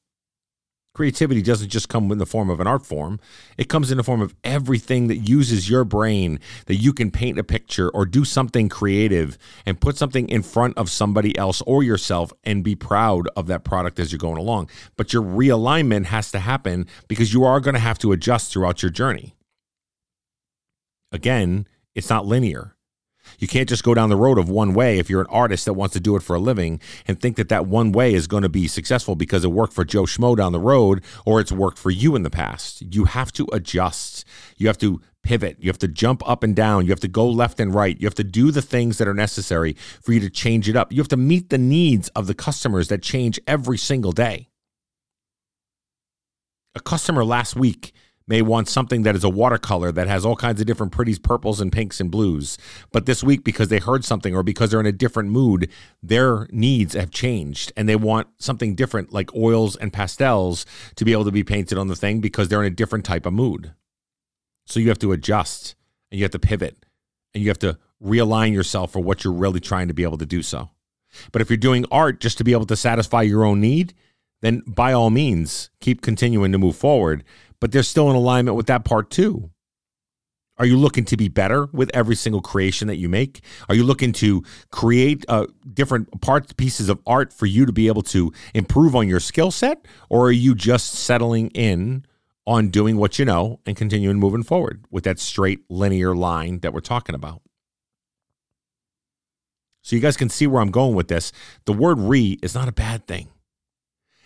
Creativity 0.93 1.41
doesn't 1.41 1.69
just 1.69 1.89
come 1.89 2.11
in 2.11 2.19
the 2.19 2.27
form 2.27 2.51
of 2.51 2.59
an 2.59 2.67
art 2.67 2.85
form. 2.85 3.19
It 3.57 3.69
comes 3.69 3.89
in 3.89 3.97
the 3.97 4.03
form 4.03 4.21
of 4.21 4.35
everything 4.43 5.07
that 5.07 5.17
uses 5.17 5.67
your 5.67 5.83
brain 5.83 6.39
that 6.67 6.75
you 6.75 6.93
can 6.93 7.09
paint 7.09 7.39
a 7.39 7.43
picture 7.43 7.89
or 7.89 8.05
do 8.05 8.23
something 8.23 8.69
creative 8.69 9.35
and 9.65 9.81
put 9.81 9.97
something 9.97 10.29
in 10.29 10.43
front 10.43 10.77
of 10.77 10.91
somebody 10.91 11.35
else 11.35 11.63
or 11.65 11.81
yourself 11.81 12.31
and 12.43 12.63
be 12.63 12.75
proud 12.75 13.27
of 13.35 13.47
that 13.47 13.63
product 13.63 13.97
as 13.97 14.11
you're 14.11 14.19
going 14.19 14.37
along. 14.37 14.69
But 14.95 15.11
your 15.11 15.23
realignment 15.23 16.05
has 16.05 16.29
to 16.33 16.39
happen 16.39 16.85
because 17.07 17.33
you 17.33 17.43
are 17.45 17.59
going 17.59 17.73
to 17.73 17.79
have 17.79 17.97
to 17.99 18.11
adjust 18.11 18.53
throughout 18.53 18.83
your 18.83 18.91
journey. 18.91 19.33
Again, 21.11 21.67
it's 21.95 22.11
not 22.11 22.27
linear. 22.27 22.75
You 23.39 23.47
can't 23.47 23.69
just 23.69 23.83
go 23.83 23.93
down 23.93 24.09
the 24.09 24.15
road 24.15 24.37
of 24.37 24.49
one 24.49 24.73
way 24.73 24.99
if 24.99 25.09
you're 25.09 25.21
an 25.21 25.27
artist 25.29 25.65
that 25.65 25.73
wants 25.73 25.93
to 25.93 25.99
do 25.99 26.15
it 26.15 26.23
for 26.23 26.35
a 26.35 26.39
living 26.39 26.79
and 27.07 27.19
think 27.19 27.37
that 27.37 27.49
that 27.49 27.65
one 27.65 27.91
way 27.91 28.13
is 28.13 28.27
going 28.27 28.43
to 28.43 28.49
be 28.49 28.67
successful 28.67 29.15
because 29.15 29.43
it 29.43 29.51
worked 29.51 29.73
for 29.73 29.83
Joe 29.83 30.03
Schmo 30.03 30.35
down 30.35 30.51
the 30.51 30.59
road 30.59 31.03
or 31.25 31.39
it's 31.39 31.51
worked 31.51 31.77
for 31.77 31.91
you 31.91 32.15
in 32.15 32.23
the 32.23 32.29
past. 32.29 32.81
You 32.93 33.05
have 33.05 33.31
to 33.33 33.47
adjust. 33.51 34.25
You 34.57 34.67
have 34.67 34.77
to 34.79 35.01
pivot. 35.23 35.57
You 35.59 35.69
have 35.69 35.79
to 35.79 35.87
jump 35.87 36.27
up 36.27 36.43
and 36.43 36.55
down. 36.55 36.85
You 36.85 36.91
have 36.91 36.99
to 36.99 37.07
go 37.07 37.27
left 37.27 37.59
and 37.59 37.73
right. 37.73 37.99
You 37.99 38.05
have 38.05 38.15
to 38.15 38.23
do 38.23 38.51
the 38.51 38.61
things 38.61 38.97
that 38.97 39.07
are 39.07 39.13
necessary 39.13 39.73
for 40.01 40.13
you 40.13 40.19
to 40.19 40.29
change 40.29 40.69
it 40.69 40.75
up. 40.75 40.91
You 40.91 40.99
have 40.99 41.07
to 41.09 41.17
meet 41.17 41.49
the 41.49 41.57
needs 41.57 42.09
of 42.09 42.27
the 42.27 42.33
customers 42.33 42.89
that 42.89 43.01
change 43.01 43.39
every 43.47 43.77
single 43.77 44.11
day. 44.11 44.49
A 46.75 46.79
customer 46.79 47.23
last 47.23 47.55
week 47.55 47.93
may 48.27 48.41
want 48.41 48.69
something 48.69 49.03
that 49.03 49.15
is 49.15 49.23
a 49.23 49.29
watercolor 49.29 49.91
that 49.91 50.07
has 50.07 50.25
all 50.25 50.35
kinds 50.35 50.61
of 50.61 50.67
different 50.67 50.91
pretties, 50.91 51.19
purples 51.19 51.59
and 51.59 51.71
pinks 51.71 51.99
and 51.99 52.09
blues. 52.09 52.57
But 52.91 53.05
this 53.05 53.23
week, 53.23 53.43
because 53.43 53.67
they 53.67 53.79
heard 53.79 54.05
something 54.05 54.35
or 54.35 54.43
because 54.43 54.71
they're 54.71 54.79
in 54.79 54.85
a 54.85 54.91
different 54.91 55.29
mood, 55.29 55.69
their 56.01 56.47
needs 56.51 56.93
have 56.93 57.11
changed 57.11 57.73
and 57.75 57.87
they 57.87 57.95
want 57.95 58.27
something 58.37 58.75
different, 58.75 59.11
like 59.11 59.35
oils 59.35 59.75
and 59.75 59.91
pastels, 59.91 60.65
to 60.95 61.05
be 61.05 61.11
able 61.11 61.25
to 61.25 61.31
be 61.31 61.43
painted 61.43 61.77
on 61.77 61.87
the 61.87 61.95
thing 61.95 62.21
because 62.21 62.47
they're 62.47 62.63
in 62.63 62.71
a 62.71 62.75
different 62.75 63.05
type 63.05 63.25
of 63.25 63.33
mood. 63.33 63.73
So 64.65 64.79
you 64.79 64.89
have 64.89 64.99
to 64.99 65.11
adjust 65.11 65.75
and 66.11 66.19
you 66.19 66.23
have 66.23 66.31
to 66.31 66.39
pivot 66.39 66.85
and 67.33 67.43
you 67.43 67.49
have 67.49 67.59
to 67.59 67.77
realign 68.03 68.53
yourself 68.53 68.91
for 68.91 68.99
what 68.99 69.23
you're 69.23 69.33
really 69.33 69.59
trying 69.59 69.87
to 69.87 69.93
be 69.93 70.03
able 70.03 70.17
to 70.17 70.25
do 70.25 70.41
so. 70.41 70.69
But 71.31 71.41
if 71.41 71.49
you're 71.49 71.57
doing 71.57 71.85
art 71.91 72.19
just 72.19 72.37
to 72.39 72.43
be 72.43 72.53
able 72.53 72.65
to 72.67 72.75
satisfy 72.75 73.21
your 73.21 73.43
own 73.43 73.61
need, 73.61 73.93
then 74.41 74.61
by 74.67 74.91
all 74.93 75.09
means, 75.09 75.69
keep 75.79 76.01
continuing 76.01 76.51
to 76.51 76.57
move 76.57 76.75
forward 76.75 77.23
but 77.63 77.71
they're 77.71 77.81
still 77.81 78.09
in 78.09 78.15
alignment 78.17 78.57
with 78.57 78.65
that 78.65 78.83
part 78.83 79.09
too. 79.09 79.49
Are 80.57 80.65
you 80.65 80.75
looking 80.75 81.05
to 81.05 81.15
be 81.15 81.29
better 81.29 81.69
with 81.71 81.89
every 81.93 82.13
single 82.13 82.41
creation 82.41 82.89
that 82.89 82.97
you 82.97 83.07
make? 83.07 83.39
Are 83.69 83.73
you 83.73 83.85
looking 83.85 84.11
to 84.15 84.43
create 84.69 85.23
uh, 85.29 85.47
different 85.73 86.19
parts, 86.19 86.51
pieces 86.51 86.89
of 86.89 86.99
art 87.07 87.31
for 87.31 87.45
you 87.45 87.65
to 87.65 87.71
be 87.71 87.87
able 87.87 88.01
to 88.01 88.33
improve 88.53 88.97
on 88.97 89.07
your 89.07 89.21
skill 89.21 89.49
set? 89.49 89.87
Or 90.09 90.27
are 90.27 90.31
you 90.33 90.55
just 90.55 90.91
settling 90.91 91.51
in 91.51 92.05
on 92.45 92.67
doing 92.67 92.97
what 92.97 93.17
you 93.17 93.23
know 93.23 93.61
and 93.65 93.77
continuing 93.77 94.19
moving 94.19 94.43
forward 94.43 94.83
with 94.91 95.05
that 95.05 95.17
straight 95.17 95.61
linear 95.69 96.13
line 96.13 96.59
that 96.59 96.73
we're 96.73 96.81
talking 96.81 97.15
about? 97.15 97.43
So 99.83 99.95
you 99.95 100.01
guys 100.01 100.17
can 100.17 100.27
see 100.27 100.47
where 100.47 100.61
I'm 100.61 100.71
going 100.71 100.95
with 100.95 101.07
this. 101.07 101.31
The 101.63 101.71
word 101.71 101.97
re 101.97 102.37
is 102.43 102.55
not 102.55 102.67
a 102.67 102.73
bad 102.73 103.07
thing. 103.07 103.29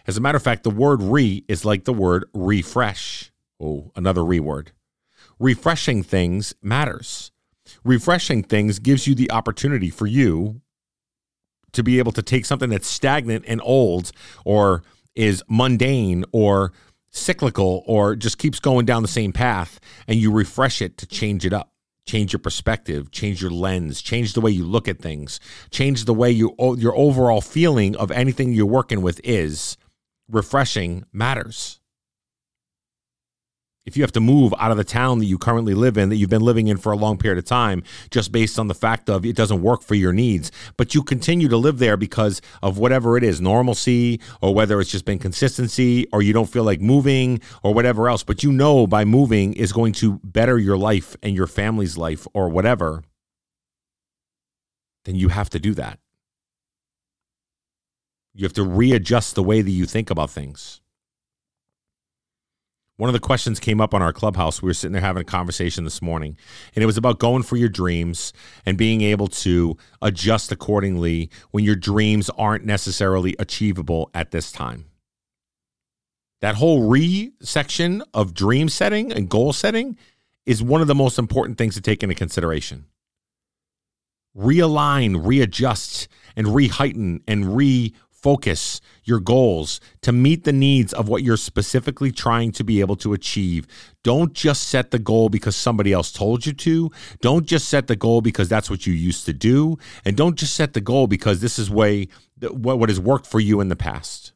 As 0.08 0.16
a 0.16 0.22
matter 0.22 0.38
of 0.38 0.44
fact, 0.44 0.64
the 0.64 0.70
word 0.70 1.02
re 1.02 1.44
is 1.50 1.66
like 1.66 1.84
the 1.84 1.94
word 1.94 2.26
refresh. 2.34 3.32
Oh, 3.60 3.92
another 3.96 4.24
re 4.24 4.40
word. 4.40 4.72
Refreshing 5.38 6.02
things 6.02 6.56
matters. 6.62 7.32
Refreshing 7.84 8.44
things 8.44 8.80
gives 8.80 9.06
you 9.06 9.14
the 9.14 9.30
opportunity 9.32 9.90
for 9.90 10.08
you 10.08 10.62
to 11.74 11.84
be 11.84 12.00
able 12.00 12.14
to 12.14 12.22
take 12.22 12.46
something 12.46 12.70
that's 12.70 12.88
stagnant 12.88 13.44
and 13.48 13.62
old 13.64 14.12
or 14.46 14.82
is 15.14 15.44
mundane 15.50 16.24
or 16.32 16.72
cyclical 17.10 17.84
or 17.86 18.16
just 18.16 18.38
keeps 18.38 18.60
going 18.60 18.86
down 18.86 19.02
the 19.02 19.08
same 19.08 19.34
path 19.34 19.80
and 20.08 20.18
you 20.18 20.32
refresh 20.32 20.82
it 20.82 20.98
to 20.98 21.06
change 21.06 21.46
it 21.46 21.52
up 21.52 21.72
change 22.06 22.32
your 22.32 22.40
perspective, 22.40 23.12
change 23.12 23.42
your 23.42 23.52
lens, 23.52 24.02
change 24.02 24.32
the 24.32 24.40
way 24.40 24.50
you 24.50 24.64
look 24.64 24.88
at 24.88 24.98
things, 24.98 25.42
change 25.72 26.06
the 26.06 26.14
way 26.14 26.32
you 26.32 26.56
your 26.78 26.96
overall 26.96 27.42
feeling 27.42 27.98
of 27.98 28.12
anything 28.12 28.54
you're 28.54 28.66
working 28.66 29.02
with 29.02 29.20
is 29.26 29.76
refreshing 30.30 31.06
matters. 31.12 31.80
If 33.86 33.96
you 33.96 34.04
have 34.04 34.12
to 34.12 34.20
move 34.20 34.54
out 34.60 34.70
of 34.70 34.76
the 34.76 34.84
town 34.84 35.20
that 35.20 35.26
you 35.28 35.38
currently 35.38 35.74
live 35.74 35.98
in, 35.98 36.10
that 36.10 36.18
you've 36.18 36.30
been 36.30 36.42
living 36.42 36.68
in 36.68 36.76
for 36.76 36.92
a 36.92 36.98
long 36.98 37.18
period 37.18 37.38
of 37.38 37.46
time, 37.46 37.84
just 38.12 38.34
based 38.34 38.60
on 38.60 38.68
the 38.68 38.74
fact 38.74 39.10
of 39.10 39.26
it 39.26 39.34
doesn't 39.34 39.62
work 39.62 39.82
for 39.82 39.96
your 39.96 40.12
needs, 40.12 40.52
but 40.76 40.94
you 40.94 41.02
continue 41.02 41.48
to 41.48 41.56
live 41.56 41.80
there 41.80 41.96
because 41.96 42.42
of 42.62 42.78
whatever 42.78 43.16
it 43.16 43.24
is 43.24 43.40
normalcy, 43.40 44.20
or 44.42 44.54
whether 44.54 44.82
it's 44.82 44.92
just 44.92 45.06
been 45.06 45.20
consistency, 45.20 46.06
or 46.12 46.22
you 46.22 46.34
don't 46.34 46.50
feel 46.50 46.66
like 46.66 46.82
moving, 46.82 47.40
or 47.64 47.74
whatever 47.74 48.10
else, 48.10 48.24
but 48.24 48.44
you 48.44 48.52
know 48.52 48.88
by 48.88 49.06
moving 49.06 49.54
is 49.54 49.72
going 49.72 49.94
to 49.94 50.20
better 50.22 50.60
your 50.60 50.78
life 50.78 51.16
and 51.24 51.34
your 51.34 51.48
family's 51.48 51.98
life, 51.98 52.28
or 52.34 52.50
whatever, 52.50 53.06
then 55.06 55.16
you 55.16 55.30
have 55.30 55.50
to 55.50 55.60
do 55.60 55.74
that. 55.74 55.98
You 58.38 58.46
have 58.46 58.54
to 58.54 58.64
readjust 58.64 59.34
the 59.34 59.42
way 59.42 59.64
that 59.64 59.72
you 59.72 59.88
think 59.88 60.12
about 60.12 60.30
things. 60.30 60.80
One 62.98 63.10
of 63.10 63.14
the 63.14 63.20
questions 63.20 63.60
came 63.60 63.82
up 63.82 63.96
on 63.96 64.04
our 64.04 64.14
clubhouse. 64.14 64.62
We 64.62 64.68
were 64.68 64.76
sitting 64.76 64.94
there 64.94 65.02
having 65.02 65.22
a 65.22 65.26
conversation 65.26 65.86
this 65.86 66.04
morning, 66.04 66.38
and 66.76 66.84
it 66.84 66.86
was 66.86 66.98
about 66.98 67.18
going 67.18 67.42
for 67.42 67.56
your 67.56 67.68
dreams 67.68 68.34
and 68.64 68.78
being 68.78 69.02
able 69.02 69.28
to 69.28 69.76
adjust 70.04 70.52
accordingly 70.52 71.32
when 71.50 71.64
your 71.64 71.76
dreams 71.76 72.30
aren't 72.38 72.64
necessarily 72.64 73.36
achievable 73.40 74.12
at 74.14 74.30
this 74.30 74.52
time. 74.52 74.86
That 76.42 76.56
whole 76.56 76.88
re 76.88 77.32
section 77.42 78.04
of 78.14 78.36
dream 78.36 78.70
setting 78.70 79.12
and 79.12 79.30
goal 79.30 79.52
setting 79.52 79.98
is 80.46 80.62
one 80.62 80.82
of 80.82 80.88
the 80.88 80.94
most 80.94 81.18
important 81.18 81.58
things 81.58 81.74
to 81.74 81.82
take 81.82 82.04
into 82.04 82.14
consideration. 82.14 82.86
Realign, 84.38 85.26
readjust, 85.26 86.08
and 86.36 86.48
reheighten 86.48 87.22
and 87.28 87.58
re 87.58 87.96
focus 88.28 88.82
your 89.06 89.22
goals 89.22 89.80
to 90.02 90.12
meet 90.12 90.44
the 90.44 90.52
needs 90.52 90.92
of 90.92 91.08
what 91.08 91.24
you're 91.24 91.38
specifically 91.38 92.12
trying 92.12 92.52
to 92.52 92.62
be 92.62 92.82
able 92.82 92.98
to 92.98 93.14
achieve. 93.14 93.66
Don't 94.04 94.34
just 94.34 94.68
set 94.68 94.92
the 94.92 95.00
goal 95.00 95.30
because 95.30 95.56
somebody 95.56 95.94
else 95.94 96.12
told 96.12 96.46
you 96.46 96.52
to. 96.52 96.92
Don't 97.22 97.46
just 97.46 97.70
set 97.70 97.88
the 97.88 97.96
goal 97.96 98.20
because 98.20 98.50
that's 98.50 98.70
what 98.70 98.86
you 98.86 98.92
used 98.92 99.26
to 99.28 99.32
do. 99.32 99.78
And 100.04 100.18
don't 100.18 100.36
just 100.36 100.58
set 100.58 100.74
the 100.74 100.82
goal 100.82 101.08
because 101.08 101.40
this 101.40 101.58
is 101.58 101.72
way 101.72 102.10
what 102.42 102.90
has 102.90 103.00
worked 103.00 103.28
for 103.28 103.40
you 103.40 103.62
in 103.62 103.70
the 103.70 103.78
past. 103.78 104.34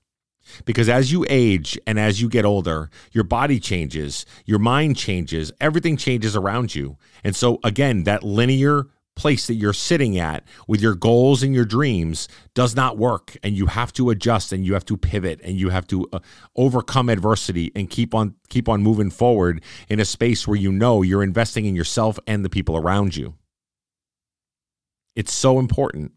Because 0.64 0.88
as 0.88 1.12
you 1.12 1.26
age 1.28 1.78
and 1.86 2.00
as 2.00 2.22
you 2.22 2.30
get 2.30 2.46
older, 2.46 2.90
your 3.12 3.26
body 3.26 3.60
changes, 3.60 4.26
your 4.46 4.60
mind 4.60 4.96
changes, 4.96 5.52
everything 5.60 5.98
changes 5.98 6.34
around 6.34 6.74
you. 6.74 6.96
And 7.26 7.36
so, 7.36 7.60
again, 7.62 8.06
that 8.06 8.24
linear 8.24 8.88
place 9.16 9.48
that 9.48 9.56
you're 9.56 9.74
sitting 9.74 10.18
at 10.18 10.44
with 10.68 10.82
your 10.82 10.96
goals 10.96 11.44
and 11.44 11.54
your 11.54 11.66
dreams 11.66 12.28
does 12.54 12.76
not 12.76 12.98
work 12.98 13.36
and 13.44 13.56
you 13.56 13.68
have 13.68 13.92
to 13.94 14.10
adjust 14.10 14.52
and 14.52 14.66
you 14.66 14.74
have 14.74 14.86
to 14.86 14.98
pivot 14.98 15.40
and 15.44 15.58
you 15.58 15.70
have 15.70 15.86
to 15.88 16.08
uh, 16.14 16.20
overcome 16.56 17.10
adversity 17.10 17.72
and 17.76 17.90
keep 17.90 18.16
on 18.16 18.36
keep 18.50 18.70
on 18.70 18.82
moving 18.82 19.10
forward 19.10 19.62
in 19.90 20.00
a 20.00 20.06
space 20.06 20.48
where 20.48 20.58
you 20.58 20.72
know 20.72 21.02
you're 21.02 21.24
investing 21.24 21.66
in 21.66 21.76
yourself 21.76 22.18
and 22.26 22.44
the 22.46 22.50
people 22.50 22.78
around 22.78 23.16
you. 23.16 23.36
It's 25.16 25.34
so 25.34 25.60
important. 25.60 26.14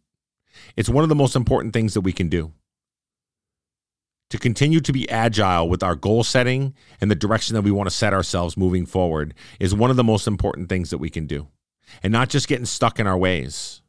It's 0.77 0.89
one 0.89 1.03
of 1.03 1.09
the 1.09 1.15
most 1.15 1.35
important 1.35 1.73
things 1.73 1.95
that 1.95 2.03
we 2.03 2.13
can 2.13 2.29
do. 2.29 2.53
To 4.31 4.39
continue 4.39 4.81
to 4.81 4.93
be 4.93 5.09
agile 5.11 5.69
with 5.69 5.83
our 5.83 5.95
goal 5.95 6.25
setting 6.25 6.75
and 7.01 7.11
the 7.11 7.15
direction 7.15 7.55
that 7.55 7.63
we 7.63 7.71
want 7.71 7.89
to 7.89 7.95
set 7.95 8.15
ourselves 8.15 8.57
moving 8.57 8.87
forward 8.87 9.35
is 9.61 9.75
one 9.75 9.91
of 9.91 9.97
the 9.97 10.05
most 10.05 10.27
important 10.27 10.69
things 10.69 10.91
that 10.91 10.99
we 10.99 11.11
can 11.11 11.27
do 11.27 11.49
and 12.03 12.13
not 12.13 12.29
just 12.29 12.49
getting 12.49 12.67
stuck 12.67 12.99
in 12.99 13.07
our 13.07 13.17
ways. 13.19 13.83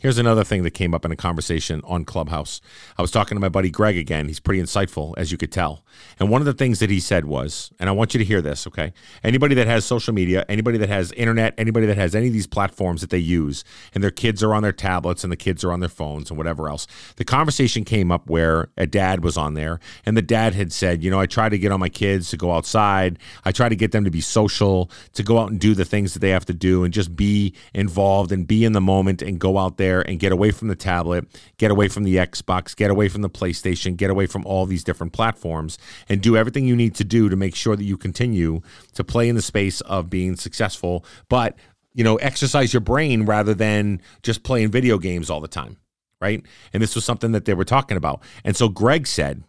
Here's 0.00 0.16
another 0.18 0.44
thing 0.44 0.62
that 0.62 0.74
came 0.74 0.94
up 0.94 1.04
in 1.04 1.10
a 1.10 1.16
conversation 1.16 1.82
on 1.82 2.04
Clubhouse. 2.04 2.60
I 2.96 3.02
was 3.02 3.10
talking 3.10 3.34
to 3.34 3.40
my 3.40 3.48
buddy 3.48 3.68
Greg 3.68 3.96
again. 3.96 4.28
He's 4.28 4.38
pretty 4.38 4.62
insightful, 4.62 5.12
as 5.16 5.32
you 5.32 5.38
could 5.38 5.50
tell. 5.50 5.84
And 6.20 6.30
one 6.30 6.40
of 6.40 6.46
the 6.46 6.52
things 6.52 6.78
that 6.78 6.88
he 6.88 7.00
said 7.00 7.24
was, 7.24 7.72
and 7.80 7.88
I 7.88 7.92
want 7.92 8.14
you 8.14 8.18
to 8.18 8.24
hear 8.24 8.40
this, 8.40 8.64
okay? 8.68 8.92
Anybody 9.24 9.56
that 9.56 9.66
has 9.66 9.84
social 9.84 10.14
media, 10.14 10.44
anybody 10.48 10.78
that 10.78 10.88
has 10.88 11.10
internet, 11.10 11.52
anybody 11.58 11.84
that 11.86 11.96
has 11.96 12.14
any 12.14 12.28
of 12.28 12.32
these 12.32 12.46
platforms 12.46 13.00
that 13.00 13.10
they 13.10 13.18
use, 13.18 13.64
and 13.92 14.04
their 14.04 14.12
kids 14.12 14.40
are 14.40 14.54
on 14.54 14.62
their 14.62 14.70
tablets 14.70 15.24
and 15.24 15.32
the 15.32 15.36
kids 15.36 15.64
are 15.64 15.72
on 15.72 15.80
their 15.80 15.88
phones 15.88 16.30
and 16.30 16.38
whatever 16.38 16.68
else, 16.68 16.86
the 17.16 17.24
conversation 17.24 17.82
came 17.82 18.12
up 18.12 18.30
where 18.30 18.70
a 18.76 18.86
dad 18.86 19.24
was 19.24 19.36
on 19.36 19.54
there, 19.54 19.80
and 20.06 20.16
the 20.16 20.22
dad 20.22 20.54
had 20.54 20.72
said, 20.72 21.02
You 21.02 21.10
know, 21.10 21.18
I 21.18 21.26
try 21.26 21.48
to 21.48 21.58
get 21.58 21.72
on 21.72 21.80
my 21.80 21.88
kids 21.88 22.30
to 22.30 22.36
go 22.36 22.52
outside. 22.52 23.18
I 23.44 23.50
try 23.50 23.68
to 23.68 23.74
get 23.74 23.90
them 23.90 24.04
to 24.04 24.12
be 24.12 24.20
social, 24.20 24.92
to 25.14 25.24
go 25.24 25.40
out 25.40 25.50
and 25.50 25.58
do 25.58 25.74
the 25.74 25.84
things 25.84 26.12
that 26.12 26.20
they 26.20 26.30
have 26.30 26.44
to 26.44 26.54
do 26.54 26.84
and 26.84 26.94
just 26.94 27.16
be 27.16 27.52
involved 27.74 28.30
and 28.30 28.46
be 28.46 28.64
in 28.64 28.74
the 28.74 28.80
moment 28.80 29.22
and 29.22 29.40
go 29.40 29.58
out 29.58 29.76
there 29.76 29.87
there 29.88 30.02
and 30.08 30.18
get 30.18 30.32
away 30.32 30.50
from 30.50 30.68
the 30.68 30.76
tablet, 30.76 31.26
get 31.56 31.70
away 31.70 31.88
from 31.88 32.04
the 32.04 32.16
Xbox, 32.16 32.76
get 32.76 32.90
away 32.90 33.08
from 33.08 33.22
the 33.22 33.30
PlayStation, 33.30 33.96
get 33.96 34.10
away 34.10 34.26
from 34.26 34.44
all 34.44 34.66
these 34.66 34.84
different 34.84 35.12
platforms, 35.12 35.78
and 36.08 36.20
do 36.20 36.36
everything 36.36 36.66
you 36.66 36.76
need 36.76 36.94
to 36.96 37.04
do 37.04 37.28
to 37.28 37.36
make 37.36 37.54
sure 37.54 37.76
that 37.76 37.84
you 37.84 37.96
continue 37.96 38.60
to 38.94 39.02
play 39.04 39.28
in 39.28 39.36
the 39.36 39.42
space 39.42 39.80
of 39.82 40.10
being 40.10 40.36
successful, 40.36 41.04
but 41.28 41.56
you 41.94 42.04
know, 42.04 42.16
exercise 42.16 42.72
your 42.72 42.80
brain 42.80 43.24
rather 43.24 43.54
than 43.54 44.00
just 44.22 44.44
playing 44.44 44.70
video 44.70 44.98
games 44.98 45.30
all 45.30 45.40
the 45.40 45.48
time, 45.48 45.78
right? 46.20 46.44
And 46.72 46.80
this 46.80 46.94
was 46.94 47.04
something 47.04 47.32
that 47.32 47.44
they 47.44 47.54
were 47.54 47.64
talking 47.64 47.96
about. 47.96 48.22
And 48.44 48.56
so 48.56 48.68
Greg 48.68 49.06
said, 49.06 49.42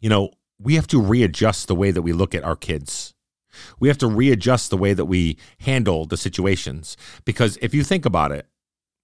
you 0.00 0.08
know, 0.08 0.30
we 0.58 0.76
have 0.76 0.86
to 0.86 1.02
readjust 1.02 1.68
the 1.68 1.74
way 1.74 1.90
that 1.90 2.02
we 2.02 2.12
look 2.12 2.34
at 2.34 2.44
our 2.44 2.56
kids. 2.56 3.14
We 3.78 3.88
have 3.88 3.98
to 3.98 4.06
readjust 4.06 4.70
the 4.70 4.76
way 4.76 4.94
that 4.94 5.04
we 5.04 5.36
handle 5.60 6.06
the 6.06 6.16
situations. 6.16 6.96
Because 7.24 7.58
if 7.60 7.74
you 7.74 7.82
think 7.82 8.06
about 8.06 8.32
it, 8.32 8.46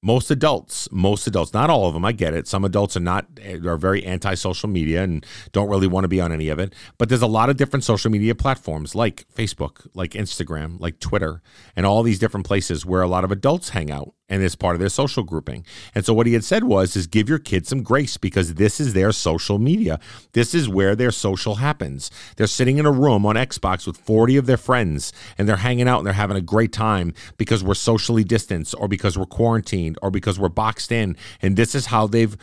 most 0.04 0.30
adults, 0.30 0.86
most 0.92 1.26
adults, 1.26 1.54
not 1.54 1.70
all 1.70 1.88
of 1.88 1.94
them, 1.94 2.04
I 2.04 2.12
get 2.12 2.34
it. 2.34 2.46
Some 2.46 2.62
adults 2.62 2.94
are 2.94 3.00
not 3.00 3.26
are 3.64 3.78
very 3.78 4.04
anti-social 4.04 4.68
media 4.68 5.02
and 5.02 5.24
don't 5.52 5.70
really 5.70 5.86
want 5.86 6.04
to 6.04 6.08
be 6.08 6.20
on 6.20 6.30
any 6.30 6.50
of 6.50 6.58
it. 6.58 6.74
But 6.98 7.08
there's 7.08 7.22
a 7.22 7.26
lot 7.26 7.48
of 7.48 7.56
different 7.56 7.84
social 7.84 8.10
media 8.10 8.34
platforms 8.34 8.94
like 8.94 9.26
Facebook, 9.34 9.86
like 9.94 10.10
Instagram, 10.10 10.78
like 10.78 11.00
Twitter, 11.00 11.40
and 11.74 11.86
all 11.86 12.02
these 12.02 12.18
different 12.18 12.44
places 12.44 12.84
where 12.84 13.00
a 13.00 13.08
lot 13.08 13.24
of 13.24 13.32
adults 13.32 13.70
hang 13.70 13.90
out 13.90 14.12
and 14.28 14.42
it's 14.42 14.56
part 14.56 14.74
of 14.74 14.80
their 14.80 14.88
social 14.88 15.22
grouping. 15.22 15.66
And 15.94 16.04
so 16.04 16.14
what 16.14 16.26
he 16.26 16.32
had 16.32 16.44
said 16.44 16.64
was 16.64 16.96
is 16.96 17.06
give 17.06 17.28
your 17.28 17.38
kids 17.38 17.68
some 17.68 17.82
grace 17.82 18.16
because 18.16 18.54
this 18.54 18.80
is 18.80 18.94
their 18.94 19.12
social 19.12 19.58
media. 19.58 20.00
This 20.32 20.54
is 20.54 20.68
where 20.68 20.96
their 20.96 21.10
social 21.10 21.56
happens. 21.56 22.10
They're 22.36 22.46
sitting 22.46 22.78
in 22.78 22.86
a 22.86 22.92
room 22.92 23.26
on 23.26 23.36
Xbox 23.36 23.86
with 23.86 23.96
40 23.98 24.36
of 24.36 24.46
their 24.46 24.56
friends 24.56 25.12
and 25.36 25.48
they're 25.48 25.56
hanging 25.56 25.88
out 25.88 25.98
and 25.98 26.06
they're 26.06 26.14
having 26.14 26.36
a 26.36 26.42
great 26.42 26.72
time 26.72 27.12
because 27.36 27.62
we're 27.62 27.74
socially 27.74 28.24
distanced 28.24 28.74
or 28.78 28.88
because 28.88 29.18
we're 29.18 29.26
quarantined 29.26 29.98
or 30.02 30.10
because 30.10 30.38
we're 30.38 30.48
boxed 30.48 30.90
in 30.90 31.16
and 31.42 31.56
this 31.56 31.74
is 31.74 31.86
how 31.86 32.06
they've 32.06 32.36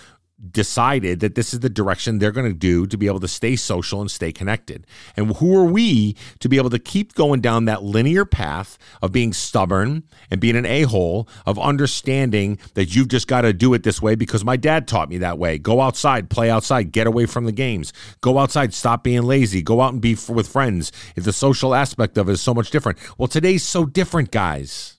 decided 0.50 1.20
that 1.20 1.36
this 1.36 1.54
is 1.54 1.60
the 1.60 1.70
direction 1.70 2.18
they're 2.18 2.32
going 2.32 2.52
to 2.52 2.58
do 2.58 2.88
to 2.88 2.98
be 2.98 3.06
able 3.06 3.20
to 3.20 3.28
stay 3.28 3.56
social 3.56 4.02
and 4.02 4.10
stay 4.10 4.32
connected. 4.32 4.88
And 5.16 5.36
who 5.36 5.56
are 5.58 5.66
we 5.66 6.16
to 6.40 6.50
be 6.50 6.58
able 6.58 6.72
to 6.72 6.80
keep 6.80 7.14
going 7.14 7.42
down 7.42 7.66
that 7.66 7.84
linear 7.84 8.26
path 8.26 8.78
of 9.02 9.12
being 9.12 9.34
stubborn 9.34 10.04
and 10.32 10.42
being 10.42 10.56
an 10.56 10.66
a 10.66 10.84
hole, 10.84 11.28
of 11.46 11.60
understanding 11.60 12.58
that 12.74 12.96
you've 12.96 13.10
just 13.10 13.28
got 13.28 13.42
to 13.42 13.54
do 13.54 13.74
it 13.74 13.84
this 13.84 14.02
way 14.02 14.16
because 14.16 14.44
my 14.44 14.58
dad 14.58 14.88
taught 14.88 15.10
me 15.10 15.20
that 15.20 15.38
way. 15.38 15.58
Go 15.58 15.82
outside, 15.82 16.30
play 16.30 16.50
outside, 16.50 16.92
get 16.92 17.08
away 17.08 17.26
from 17.26 17.46
the 17.46 17.52
games. 17.52 17.94
Go 18.22 18.38
outside, 18.38 18.74
stop 18.74 19.04
being 19.04 19.24
lazy, 19.24 19.62
go 19.62 19.82
out 19.82 19.94
and 19.94 20.02
be 20.02 20.18
with 20.30 20.48
friends. 20.48 20.92
If 21.16 21.24
the 21.24 21.34
social 21.34 21.76
aspect 21.76 22.18
of 22.18 22.30
it 22.30 22.34
is 22.34 22.42
so 22.42 22.54
much 22.54 22.72
different. 22.72 22.98
Well, 23.18 23.28
today's 23.28 23.64
so 23.64 23.86
different, 23.86 24.32
guys. 24.32 24.98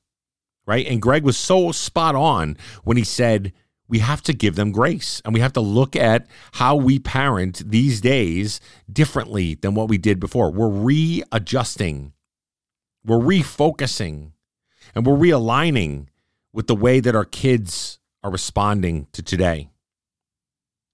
Right? 0.64 0.86
And 0.86 1.02
Greg 1.02 1.24
was 1.24 1.36
so 1.36 1.72
spot 1.72 2.14
on 2.14 2.56
when 2.84 2.96
he 2.96 3.02
said, 3.02 3.52
we 3.92 3.98
have 3.98 4.22
to 4.22 4.32
give 4.32 4.56
them 4.56 4.72
grace 4.72 5.20
and 5.22 5.34
we 5.34 5.40
have 5.40 5.52
to 5.52 5.60
look 5.60 5.94
at 5.94 6.26
how 6.52 6.74
we 6.74 6.98
parent 6.98 7.62
these 7.70 8.00
days 8.00 8.58
differently 8.90 9.54
than 9.56 9.74
what 9.74 9.86
we 9.86 9.98
did 9.98 10.18
before. 10.18 10.50
We're 10.50 10.70
readjusting, 10.70 12.14
we're 13.04 13.18
refocusing, 13.18 14.32
and 14.94 15.04
we're 15.04 15.18
realigning 15.18 16.06
with 16.54 16.68
the 16.68 16.74
way 16.74 17.00
that 17.00 17.14
our 17.14 17.26
kids 17.26 17.98
are 18.22 18.30
responding 18.30 19.08
to 19.12 19.22
today. 19.22 19.68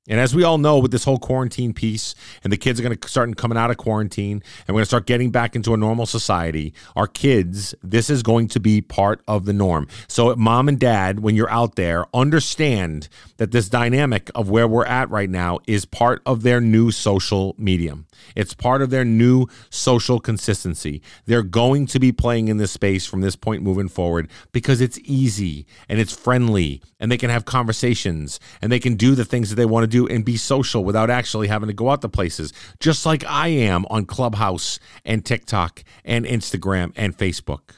And 0.09 0.19
as 0.19 0.35
we 0.35 0.43
all 0.43 0.59
know, 0.59 0.79
with 0.79 0.91
this 0.91 1.05
whole 1.05 1.19
quarantine 1.19 1.73
piece, 1.75 2.15
and 2.43 2.53
the 2.53 2.57
kids 2.57 2.81
are 2.81 2.83
going 2.83 2.97
to 2.97 3.09
start 3.09 3.37
coming 3.37 3.59
out 3.59 3.71
of 3.71 3.77
quarantine, 3.77 4.43
and 4.67 4.69
we're 4.69 4.79
going 4.79 4.83
to 4.83 4.87
start 4.87 5.07
getting 5.07 5.31
back 5.31 5.55
into 5.55 5.75
a 5.75 5.77
normal 5.77 6.07
society, 6.07 6.73
our 6.97 7.07
kids, 7.07 7.75
this 7.83 8.09
is 8.09 8.23
going 8.23 8.49
to 8.49 8.61
be 8.61 8.81
part 8.81 9.21
of 9.29 9.45
the 9.45 9.53
norm. 9.53 9.87
So, 10.09 10.35
mom 10.37 10.69
and 10.69 10.81
dad, 10.81 11.21
when 11.21 11.37
you're 11.37 11.51
out 11.51 11.77
there, 11.77 12.07
understand 12.15 13.09
that 13.37 13.53
this 13.53 13.69
dynamic 13.69 14.31
of 14.35 14.49
where 14.49 14.67
we're 14.67 14.87
at 14.87 15.11
right 15.11 15.31
now 15.31 15.59
is 15.67 15.85
part 15.85 16.23
of 16.25 16.43
their 16.43 16.61
new 16.61 16.91
social 16.91 17.55
medium. 17.59 18.07
It's 18.35 18.55
part 18.55 18.83
of 18.83 18.91
their 18.91 19.05
new 19.05 19.47
social 19.71 20.19
consistency. 20.21 21.03
They're 21.27 21.43
going 21.43 21.87
to 21.87 21.99
be 21.99 22.13
playing 22.13 22.49
in 22.49 22.57
this 22.57 22.73
space 22.73 23.07
from 23.07 23.21
this 23.21 23.37
point 23.37 23.63
moving 23.63 23.89
forward 23.89 24.29
because 24.53 24.81
it's 24.81 24.99
easy 25.05 25.67
and 25.89 26.01
it's 26.01 26.15
friendly, 26.15 26.83
and 26.99 27.11
they 27.11 27.19
can 27.19 27.31
have 27.31 27.45
conversations 27.45 28.41
and 28.61 28.73
they 28.73 28.81
can 28.81 28.95
do 28.95 29.15
the 29.15 29.25
things 29.25 29.51
that 29.51 29.57
they 29.57 29.65
want 29.65 29.85
to 29.85 29.89
do 29.89 29.98
and 30.07 30.25
be 30.25 30.37
social 30.37 30.85
without 30.85 31.11
actually 31.11 31.49
having 31.49 31.69
to 31.69 31.73
go 31.73 31.91
out 31.91 32.03
to 32.03 32.09
places, 32.09 32.53
just 32.81 33.05
like 33.05 33.25
I 33.25 33.49
am 33.49 33.87
on 33.91 34.05
Clubhouse 34.05 34.79
and 35.05 35.25
TikTok 35.25 35.83
and 36.05 36.25
Instagram 36.25 36.93
and 36.97 37.17
Facebook. 37.17 37.71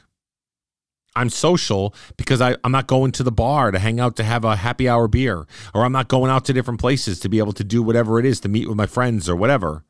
I'm 1.15 1.29
social 1.29 1.93
because 2.15 2.39
I, 2.41 2.55
am 2.63 2.71
not 2.71 2.87
going 2.87 3.11
to 3.13 3.23
the 3.23 3.31
bar 3.31 3.71
to 3.71 3.79
hang 3.79 3.99
out 3.99 4.15
to 4.15 4.23
have 4.23 4.45
a 4.45 4.55
happy 4.55 4.87
hour 4.87 5.07
beer, 5.07 5.45
or 5.73 5.83
I'm 5.83 5.91
not 5.91 6.07
going 6.07 6.31
out 6.31 6.45
to 6.45 6.53
different 6.53 6.79
places 6.79 7.19
to 7.21 7.29
be 7.29 7.39
able 7.39 7.53
to 7.53 7.63
do 7.63 7.83
whatever 7.83 8.19
it 8.19 8.25
is 8.25 8.39
to 8.41 8.49
meet 8.49 8.67
with 8.67 8.77
my 8.77 8.85
friends 8.85 9.27
or 9.27 9.35
whatever. 9.35 9.83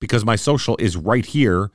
Because 0.00 0.24
my 0.24 0.36
social 0.36 0.76
is 0.78 0.96
right 0.96 1.24
here 1.24 1.70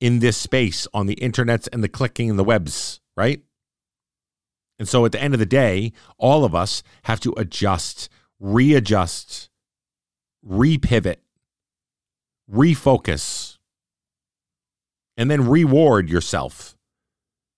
in 0.00 0.18
this 0.18 0.36
space 0.36 0.86
on 0.92 1.06
the 1.06 1.14
internets 1.16 1.68
and 1.72 1.82
the 1.82 1.88
clicking 1.88 2.28
and 2.28 2.38
the 2.38 2.44
webs, 2.44 3.00
right? 3.16 3.40
And 4.78 4.88
so 4.88 5.04
at 5.04 5.12
the 5.12 5.22
end 5.22 5.32
of 5.32 5.38
the 5.38 5.46
day, 5.46 5.92
all 6.18 6.44
of 6.44 6.56
us 6.56 6.82
have 7.04 7.20
to 7.20 7.32
adjust 7.36 8.08
readjust, 8.42 9.48
repivot, 10.46 11.18
refocus, 12.52 13.58
and 15.16 15.30
then 15.30 15.48
reward 15.48 16.10
yourself 16.10 16.76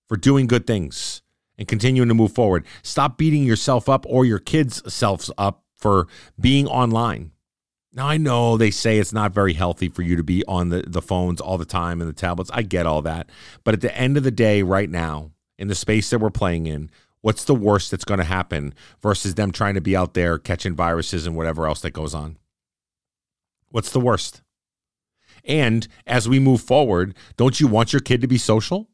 for 0.07 0.17
doing 0.17 0.47
good 0.47 0.67
things 0.67 1.23
and 1.57 1.67
continuing 1.67 2.09
to 2.09 2.15
move 2.15 2.33
forward. 2.33 2.67
Stop 2.83 3.17
beating 3.17 3.45
yourself 3.45 3.89
up 3.89 4.05
or 4.07 4.27
your 4.27 4.39
kids' 4.39 4.83
selves 4.93 5.31
up 5.39 5.65
for 5.75 6.07
being 6.39 6.67
online. 6.67 7.31
Now, 7.95 8.09
I 8.09 8.19
know 8.19 8.57
they 8.57 8.71
say 8.71 8.99
it's 8.99 9.13
not 9.13 9.33
very 9.33 9.55
healthy 9.55 9.89
for 9.89 10.03
you 10.03 10.17
to 10.17 10.25
be 10.25 10.45
on 10.47 10.69
the, 10.69 10.83
the 10.87 11.01
phones 11.01 11.41
all 11.41 11.57
the 11.57 11.65
time 11.65 12.01
and 12.01 12.11
the 12.11 12.15
tablets. 12.15 12.51
I 12.53 12.63
get 12.63 12.87
all 12.87 13.03
that. 13.03 13.31
But 13.63 13.75
at 13.75 13.81
the 13.81 13.97
end 13.97 14.17
of 14.17 14.25
the 14.25 14.33
day, 14.33 14.63
right 14.63 14.91
now, 14.91 15.31
in 15.59 15.69
the 15.69 15.75
space 15.77 16.11
that 16.11 16.19
we're 16.19 16.31
playing 16.31 16.67
in, 16.67 16.91
What's 17.25 17.45
the 17.45 17.55
worst 17.55 17.91
that's 17.91 18.05
going 18.05 18.19
to 18.19 18.25
happen 18.25 18.75
versus 19.01 19.35
them 19.35 19.51
trying 19.51 19.77
to 19.77 19.81
be 19.81 19.97
out 19.97 20.13
there 20.13 20.37
catching 20.39 20.75
viruses 20.75 21.27
and 21.27 21.35
whatever 21.35 21.67
else 21.67 21.81
that 21.81 21.93
goes 21.93 22.15
on? 22.15 22.37
What's 23.71 23.89
the 23.89 23.99
worst? 23.99 24.43
And 25.43 25.89
as 26.07 26.29
we 26.29 26.39
move 26.39 26.61
forward, 26.61 27.15
don't 27.39 27.59
you 27.59 27.67
want 27.67 27.95
your 27.95 28.01
kid 28.01 28.21
to 28.21 28.27
be 28.27 28.37
social? 28.37 28.91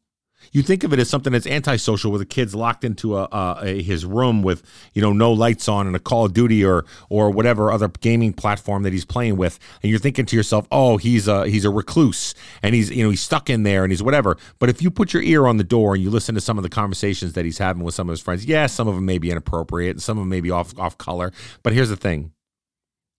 You 0.51 0.61
think 0.61 0.83
of 0.83 0.91
it 0.93 0.99
as 0.99 1.09
something 1.09 1.31
that's 1.31 1.47
antisocial, 1.47 2.11
where 2.11 2.19
the 2.19 2.25
kid's 2.25 2.53
locked 2.53 2.83
into 2.83 3.17
a, 3.17 3.27
a, 3.31 3.81
his 3.81 4.05
room 4.05 4.43
with 4.43 4.63
you 4.93 5.01
know 5.01 5.13
no 5.13 5.31
lights 5.31 5.67
on 5.67 5.87
and 5.87 5.95
a 5.95 5.99
Call 5.99 6.25
of 6.25 6.33
Duty 6.33 6.65
or 6.65 6.85
or 7.09 7.29
whatever 7.29 7.71
other 7.71 7.87
gaming 7.87 8.33
platform 8.33 8.83
that 8.83 8.93
he's 8.93 9.05
playing 9.05 9.37
with, 9.37 9.59
and 9.81 9.89
you're 9.89 9.99
thinking 9.99 10.25
to 10.25 10.35
yourself, 10.35 10.67
oh, 10.71 10.97
he's 10.97 11.27
a 11.27 11.47
he's 11.47 11.65
a 11.65 11.69
recluse 11.69 12.33
and 12.61 12.75
he's 12.75 12.89
you 12.91 13.03
know 13.03 13.09
he's 13.09 13.21
stuck 13.21 13.49
in 13.49 13.63
there 13.63 13.83
and 13.83 13.91
he's 13.91 14.03
whatever. 14.03 14.37
But 14.59 14.69
if 14.69 14.81
you 14.81 14.91
put 14.91 15.13
your 15.13 15.23
ear 15.23 15.47
on 15.47 15.57
the 15.57 15.63
door 15.63 15.93
and 15.93 16.03
you 16.03 16.09
listen 16.09 16.35
to 16.35 16.41
some 16.41 16.57
of 16.57 16.63
the 16.63 16.69
conversations 16.69 17.33
that 17.33 17.45
he's 17.45 17.57
having 17.57 17.83
with 17.83 17.95
some 17.95 18.09
of 18.09 18.13
his 18.13 18.21
friends, 18.21 18.45
yeah, 18.45 18.65
some 18.67 18.87
of 18.87 18.95
them 18.95 19.05
may 19.05 19.17
be 19.17 19.31
inappropriate, 19.31 19.91
and 19.91 20.01
some 20.01 20.17
of 20.17 20.23
them 20.23 20.29
may 20.29 20.41
be 20.41 20.51
off 20.51 20.77
off 20.77 20.97
color. 20.97 21.31
But 21.63 21.73
here's 21.73 21.89
the 21.89 21.95
thing, 21.95 22.31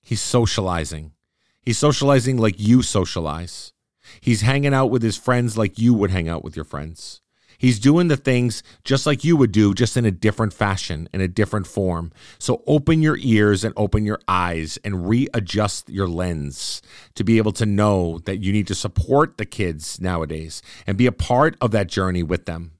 he's 0.00 0.20
socializing. 0.20 1.12
He's 1.62 1.78
socializing 1.78 2.38
like 2.38 2.56
you 2.58 2.82
socialize. 2.82 3.72
He's 4.20 4.42
hanging 4.42 4.74
out 4.74 4.90
with 4.90 5.02
his 5.02 5.16
friends 5.16 5.56
like 5.56 5.78
you 5.78 5.94
would 5.94 6.10
hang 6.10 6.28
out 6.28 6.44
with 6.44 6.56
your 6.56 6.64
friends. 6.64 7.22
He's 7.62 7.78
doing 7.78 8.08
the 8.08 8.16
things 8.16 8.64
just 8.82 9.06
like 9.06 9.22
you 9.22 9.36
would 9.36 9.52
do, 9.52 9.72
just 9.72 9.96
in 9.96 10.04
a 10.04 10.10
different 10.10 10.52
fashion, 10.52 11.08
in 11.14 11.20
a 11.20 11.28
different 11.28 11.68
form. 11.68 12.10
So 12.40 12.64
open 12.66 13.02
your 13.02 13.16
ears 13.20 13.62
and 13.62 13.72
open 13.76 14.04
your 14.04 14.18
eyes 14.26 14.80
and 14.84 15.08
readjust 15.08 15.88
your 15.88 16.08
lens 16.08 16.82
to 17.14 17.22
be 17.22 17.38
able 17.38 17.52
to 17.52 17.64
know 17.64 18.18
that 18.24 18.38
you 18.38 18.52
need 18.52 18.66
to 18.66 18.74
support 18.74 19.38
the 19.38 19.46
kids 19.46 20.00
nowadays 20.00 20.60
and 20.88 20.98
be 20.98 21.06
a 21.06 21.12
part 21.12 21.56
of 21.60 21.70
that 21.70 21.86
journey 21.86 22.24
with 22.24 22.46
them. 22.46 22.72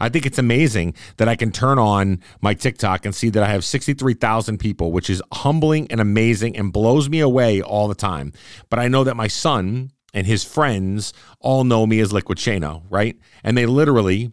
I 0.00 0.08
think 0.08 0.24
it's 0.24 0.38
amazing 0.38 0.94
that 1.18 1.28
I 1.28 1.36
can 1.36 1.52
turn 1.52 1.78
on 1.78 2.20
my 2.40 2.54
TikTok 2.54 3.04
and 3.04 3.14
see 3.14 3.28
that 3.28 3.42
I 3.42 3.48
have 3.48 3.66
63,000 3.66 4.56
people, 4.56 4.92
which 4.92 5.10
is 5.10 5.22
humbling 5.30 5.88
and 5.90 6.00
amazing 6.00 6.56
and 6.56 6.72
blows 6.72 7.10
me 7.10 7.20
away 7.20 7.60
all 7.60 7.86
the 7.88 7.94
time. 7.94 8.32
But 8.70 8.78
I 8.78 8.88
know 8.88 9.04
that 9.04 9.14
my 9.14 9.28
son 9.28 9.90
and 10.14 10.26
his 10.26 10.44
friends 10.44 11.12
all 11.40 11.64
know 11.64 11.86
me 11.86 12.00
as 12.00 12.12
Liquid 12.12 12.38
Shano, 12.38 12.84
right? 12.88 13.18
And 13.42 13.58
they 13.58 13.66
literally, 13.66 14.32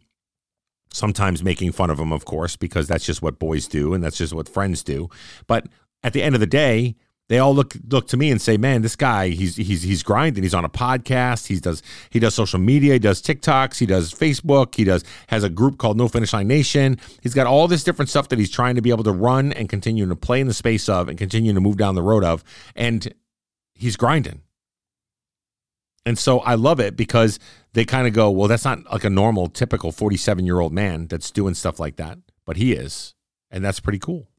sometimes 0.94 1.44
making 1.44 1.74
fun 1.74 1.90
of 1.90 2.00
him, 2.00 2.14
of 2.14 2.24
course, 2.24 2.56
because 2.56 2.88
that's 2.88 3.06
just 3.06 3.22
what 3.22 3.40
boys 3.40 3.68
do 3.68 3.94
and 3.94 4.04
that's 4.04 4.18
just 4.18 4.34
what 4.34 4.48
friends 4.48 4.84
do. 4.84 5.10
But 5.48 5.68
at 6.04 6.14
the 6.14 6.22
end 6.22 6.36
of 6.36 6.40
the 6.40 6.48
day, 6.48 6.96
they 7.30 7.40
all 7.40 7.56
look 7.56 7.76
look 7.88 8.10
to 8.10 8.18
me 8.18 8.30
and 8.30 8.42
say, 8.42 8.58
"Man, 8.58 8.82
this 8.82 8.98
guy, 8.98 9.30
he's 9.30 9.56
he's 9.56 9.84
he's 9.84 10.04
grinding. 10.04 10.44
He's 10.44 10.54
on 10.54 10.66
a 10.66 10.70
podcast. 10.70 11.48
He 11.48 11.58
does 11.62 11.82
he 12.10 12.20
does 12.20 12.36
social 12.36 12.60
media. 12.60 12.94
He 12.94 13.00
does 13.00 13.22
TikToks. 13.22 13.78
He 13.78 13.86
does 13.86 14.14
Facebook. 14.14 14.76
He 14.76 14.84
does 14.84 15.06
has 15.28 15.46
a 15.46 15.50
group 15.50 15.78
called 15.78 15.98
No 15.98 16.10
Finish 16.10 16.34
Line 16.34 16.50
Nation. 16.50 17.00
He's 17.22 17.34
got 17.34 17.48
all 17.48 17.70
this 17.70 17.86
different 17.86 18.10
stuff 18.10 18.28
that 18.30 18.40
he's 18.40 18.52
trying 18.52 18.76
to 18.76 18.82
be 18.82 18.90
able 18.90 19.06
to 19.06 19.14
run 19.14 19.54
and 19.54 19.70
continue 19.70 20.06
to 20.06 20.16
play 20.16 20.42
in 20.42 20.48
the 20.48 20.54
space 20.54 20.90
of 20.90 21.08
and 21.08 21.18
continue 21.18 21.54
to 21.54 21.62
move 21.62 21.78
down 21.78 21.96
the 21.96 22.02
road 22.02 22.26
of, 22.26 22.44
and 22.76 23.14
he's 23.76 23.96
grinding. 23.96 24.42
And 26.06 26.18
so 26.18 26.40
I 26.40 26.56
love 26.56 26.80
it 26.80 26.98
because 26.98 27.40
they 27.74 27.86
kind 27.86 28.08
of 28.08 28.14
go, 28.14 28.32
well, 28.32 28.48
that's 28.48 28.66
not 28.66 28.92
like 28.92 29.04
a 29.04 29.10
normal, 29.10 29.48
typical 29.48 29.92
47 29.92 30.46
year 30.46 30.60
old 30.60 30.74
man 30.74 31.08
that's 31.08 31.32
doing 31.32 31.54
stuff 31.54 31.80
like 31.80 31.98
that, 31.98 32.18
but 32.46 32.58
he 32.58 32.74
is. 32.74 33.14
And 33.52 33.64
that's 33.64 33.80
pretty 33.80 34.00
cool 34.00 34.32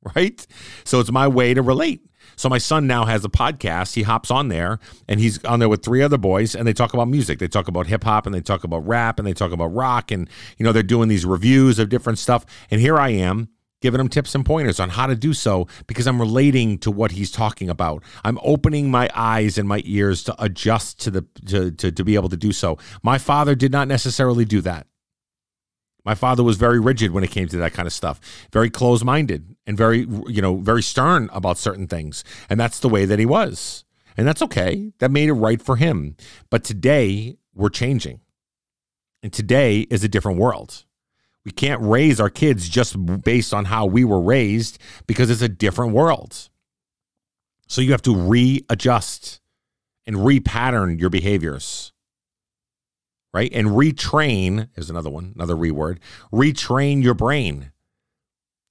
right? 0.14 0.46
So 0.84 1.00
it's 1.00 1.10
my 1.10 1.28
way 1.28 1.54
to 1.54 1.62
relate. 1.62 2.02
So 2.36 2.48
my 2.48 2.58
son 2.58 2.86
now 2.86 3.04
has 3.04 3.24
a 3.24 3.28
podcast. 3.28 3.94
He 3.94 4.02
hops 4.02 4.30
on 4.30 4.48
there 4.48 4.78
and 5.08 5.18
he's 5.18 5.42
on 5.44 5.58
there 5.58 5.68
with 5.68 5.82
three 5.82 6.02
other 6.02 6.18
boys 6.18 6.54
and 6.54 6.68
they 6.68 6.72
talk 6.72 6.94
about 6.94 7.08
music. 7.08 7.38
They 7.38 7.48
talk 7.48 7.68
about 7.68 7.86
hip 7.86 8.04
hop 8.04 8.26
and 8.26 8.34
they 8.34 8.40
talk 8.40 8.64
about 8.64 8.86
rap 8.86 9.18
and 9.18 9.26
they 9.26 9.32
talk 9.32 9.50
about 9.50 9.74
rock 9.74 10.10
and 10.10 10.28
you 10.56 10.64
know 10.64 10.72
they're 10.72 10.82
doing 10.82 11.08
these 11.08 11.24
reviews 11.24 11.78
of 11.78 11.88
different 11.88 12.18
stuff. 12.18 12.44
And 12.70 12.80
here 12.80 12.98
I 12.98 13.10
am 13.10 13.48
giving 13.80 14.00
him 14.00 14.08
tips 14.08 14.34
and 14.34 14.44
pointers 14.44 14.80
on 14.80 14.90
how 14.90 15.06
to 15.06 15.14
do 15.14 15.32
so 15.32 15.66
because 15.86 16.06
I'm 16.06 16.20
relating 16.20 16.78
to 16.78 16.90
what 16.90 17.12
he's 17.12 17.30
talking 17.30 17.70
about. 17.70 18.02
I'm 18.24 18.38
opening 18.42 18.90
my 18.90 19.08
eyes 19.14 19.58
and 19.58 19.68
my 19.68 19.82
ears 19.84 20.24
to 20.24 20.42
adjust 20.42 21.00
to 21.00 21.10
the 21.10 21.26
to 21.46 21.70
to, 21.70 21.92
to 21.92 22.04
be 22.04 22.14
able 22.14 22.28
to 22.28 22.36
do 22.36 22.52
so. 22.52 22.78
My 23.02 23.18
father 23.18 23.54
did 23.54 23.72
not 23.72 23.88
necessarily 23.88 24.44
do 24.44 24.60
that. 24.62 24.86
My 26.04 26.14
father 26.14 26.42
was 26.42 26.56
very 26.56 26.80
rigid 26.80 27.10
when 27.10 27.22
it 27.22 27.30
came 27.30 27.48
to 27.48 27.58
that 27.58 27.74
kind 27.74 27.86
of 27.86 27.92
stuff, 27.92 28.18
very 28.50 28.70
close 28.70 29.04
minded 29.04 29.54
and 29.66 29.76
very, 29.76 30.06
you 30.26 30.40
know, 30.40 30.56
very 30.56 30.82
stern 30.82 31.28
about 31.34 31.58
certain 31.58 31.86
things. 31.86 32.24
And 32.48 32.58
that's 32.58 32.80
the 32.80 32.88
way 32.88 33.04
that 33.04 33.18
he 33.18 33.26
was. 33.26 33.84
And 34.16 34.26
that's 34.26 34.40
okay. 34.40 34.92
That 35.00 35.10
made 35.10 35.28
it 35.28 35.34
right 35.34 35.60
for 35.60 35.76
him. 35.76 36.16
But 36.48 36.64
today, 36.64 37.36
we're 37.54 37.68
changing. 37.68 38.20
And 39.22 39.34
today 39.34 39.80
is 39.90 40.02
a 40.02 40.08
different 40.08 40.38
world. 40.38 40.84
We 41.48 41.52
can't 41.52 41.80
raise 41.80 42.20
our 42.20 42.28
kids 42.28 42.68
just 42.68 42.94
based 43.24 43.54
on 43.54 43.64
how 43.64 43.86
we 43.86 44.04
were 44.04 44.20
raised 44.20 44.76
because 45.06 45.30
it's 45.30 45.40
a 45.40 45.48
different 45.48 45.94
world. 45.94 46.50
So 47.68 47.80
you 47.80 47.92
have 47.92 48.02
to 48.02 48.14
readjust 48.14 49.40
and 50.06 50.16
repattern 50.16 51.00
your 51.00 51.08
behaviors 51.08 51.92
right? 53.32 53.52
And 53.52 53.68
retrain 53.68 54.68
is 54.74 54.90
another 54.90 55.10
one, 55.10 55.32
another 55.34 55.54
reword. 55.54 55.98
Retrain 56.32 57.02
your 57.02 57.14
brain 57.14 57.72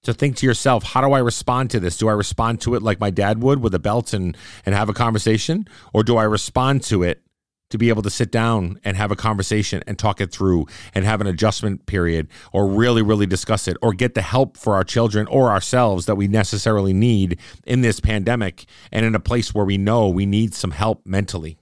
to 0.04 0.14
think 0.14 0.36
to 0.38 0.46
yourself, 0.46 0.84
how 0.84 1.02
do 1.02 1.14
I 1.14 1.20
respond 1.20 1.70
to 1.72 1.80
this? 1.80 1.98
Do 1.98 2.08
I 2.08 2.14
respond 2.14 2.62
to 2.62 2.76
it 2.76 2.82
like 2.82 3.00
my 3.00 3.10
dad 3.10 3.42
would 3.42 3.62
with 3.62 3.74
a 3.74 3.80
belt 3.80 4.14
and 4.14 4.36
and 4.66 4.74
have 4.76 4.90
a 4.90 4.94
conversation, 4.94 5.68
or 5.94 6.04
do 6.04 6.18
I 6.18 6.24
respond 6.24 6.84
to 6.86 7.04
it 7.04 7.22
to 7.70 7.78
be 7.78 7.90
able 7.90 8.02
to 8.02 8.10
sit 8.10 8.32
down 8.32 8.80
and 8.84 8.96
have 8.96 9.12
a 9.12 9.16
conversation 9.16 9.84
and 9.88 10.00
talk 10.00 10.22
it 10.22 10.32
through 10.32 10.66
and 10.94 11.06
have 11.06 11.22
an 11.22 11.28
adjustment 11.28 11.86
period 11.86 12.28
or 12.54 12.68
really 12.68 13.02
really 13.02 13.26
discuss 13.26 13.68
it 13.68 13.78
or 13.82 13.94
get 13.94 14.14
the 14.14 14.22
help 14.22 14.58
for 14.58 14.76
our 14.76 14.84
children 14.84 15.28
or 15.28 15.50
ourselves 15.50 16.06
that 16.06 16.16
we 16.16 16.28
necessarily 16.28 16.94
need 16.94 17.40
in 17.66 17.82
this 17.82 18.00
pandemic 18.00 18.66
and 18.92 19.06
in 19.06 19.16
a 19.16 19.20
place 19.20 19.54
where 19.54 19.66
we 19.66 19.78
know 19.78 20.08
we 20.08 20.26
need 20.26 20.54
some 20.54 20.72
help 20.72 21.06
mentally. 21.06 21.58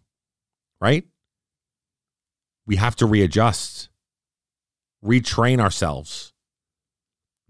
Right? 0.82 1.06
we 2.66 2.78
have 2.78 2.96
to 2.98 3.06
readjust, 3.06 3.90
retrain 5.04 5.60
ourselves. 5.60 6.34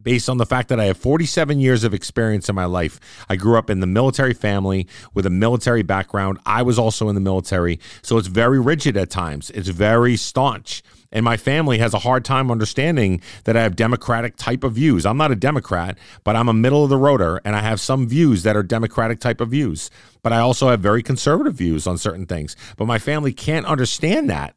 Based 0.06 0.30
on 0.30 0.38
the 0.38 0.46
fact 0.46 0.70
that 0.70 0.80
I 0.80 0.86
have 0.86 0.98
47 0.98 1.60
years 1.60 1.84
of 1.84 1.94
experience 1.94 2.48
in 2.48 2.56
my 2.56 2.66
life. 2.66 3.00
I 3.28 3.36
grew 3.36 3.58
up 3.58 3.72
in 3.72 3.80
the 3.80 3.88
military 3.88 4.36
family 4.36 4.88
with 5.16 5.26
a 5.26 5.32
military 5.32 5.82
background. 5.82 6.38
I 6.46 6.62
was 6.62 6.80
also 6.80 7.10
in 7.10 7.16
the 7.16 7.22
military. 7.22 7.80
So 8.04 8.18
it's 8.20 8.28
very 8.28 8.60
rigid 8.60 8.96
at 8.98 9.10
times, 9.10 9.50
it's 9.50 9.68
very 9.68 10.16
staunch. 10.16 10.84
And 11.12 11.26
my 11.26 11.38
family 11.38 11.80
has 11.80 11.94
a 11.94 12.00
hard 12.00 12.24
time 12.24 12.52
understanding 12.52 13.22
that 13.46 13.58
I 13.58 13.64
have 13.64 13.76
democratic 13.76 14.36
type 14.36 14.64
of 14.64 14.74
views. 14.74 15.06
I'm 15.06 15.18
not 15.18 15.32
a 15.32 15.36
Democrat, 15.36 15.98
but 16.24 16.36
I'm 16.36 16.50
a 16.50 16.54
middle 16.54 16.84
of 16.84 16.90
the 16.90 16.98
roader 16.98 17.40
and 17.44 17.56
I 17.56 17.62
have 17.62 17.80
some 17.80 18.08
views 18.08 18.44
that 18.44 18.56
are 18.56 18.64
democratic 18.64 19.20
type 19.20 19.42
of 19.42 19.50
views. 19.50 19.90
But 20.22 20.34
I 20.34 20.40
also 20.40 20.70
have 20.70 20.82
very 20.82 21.02
conservative 21.02 21.56
views 21.56 21.88
on 21.88 21.98
certain 21.98 22.26
things. 22.26 22.56
But 22.78 22.86
my 22.86 23.00
family 23.00 23.34
can't 23.34 23.66
understand 23.66 24.30
that 24.30 24.56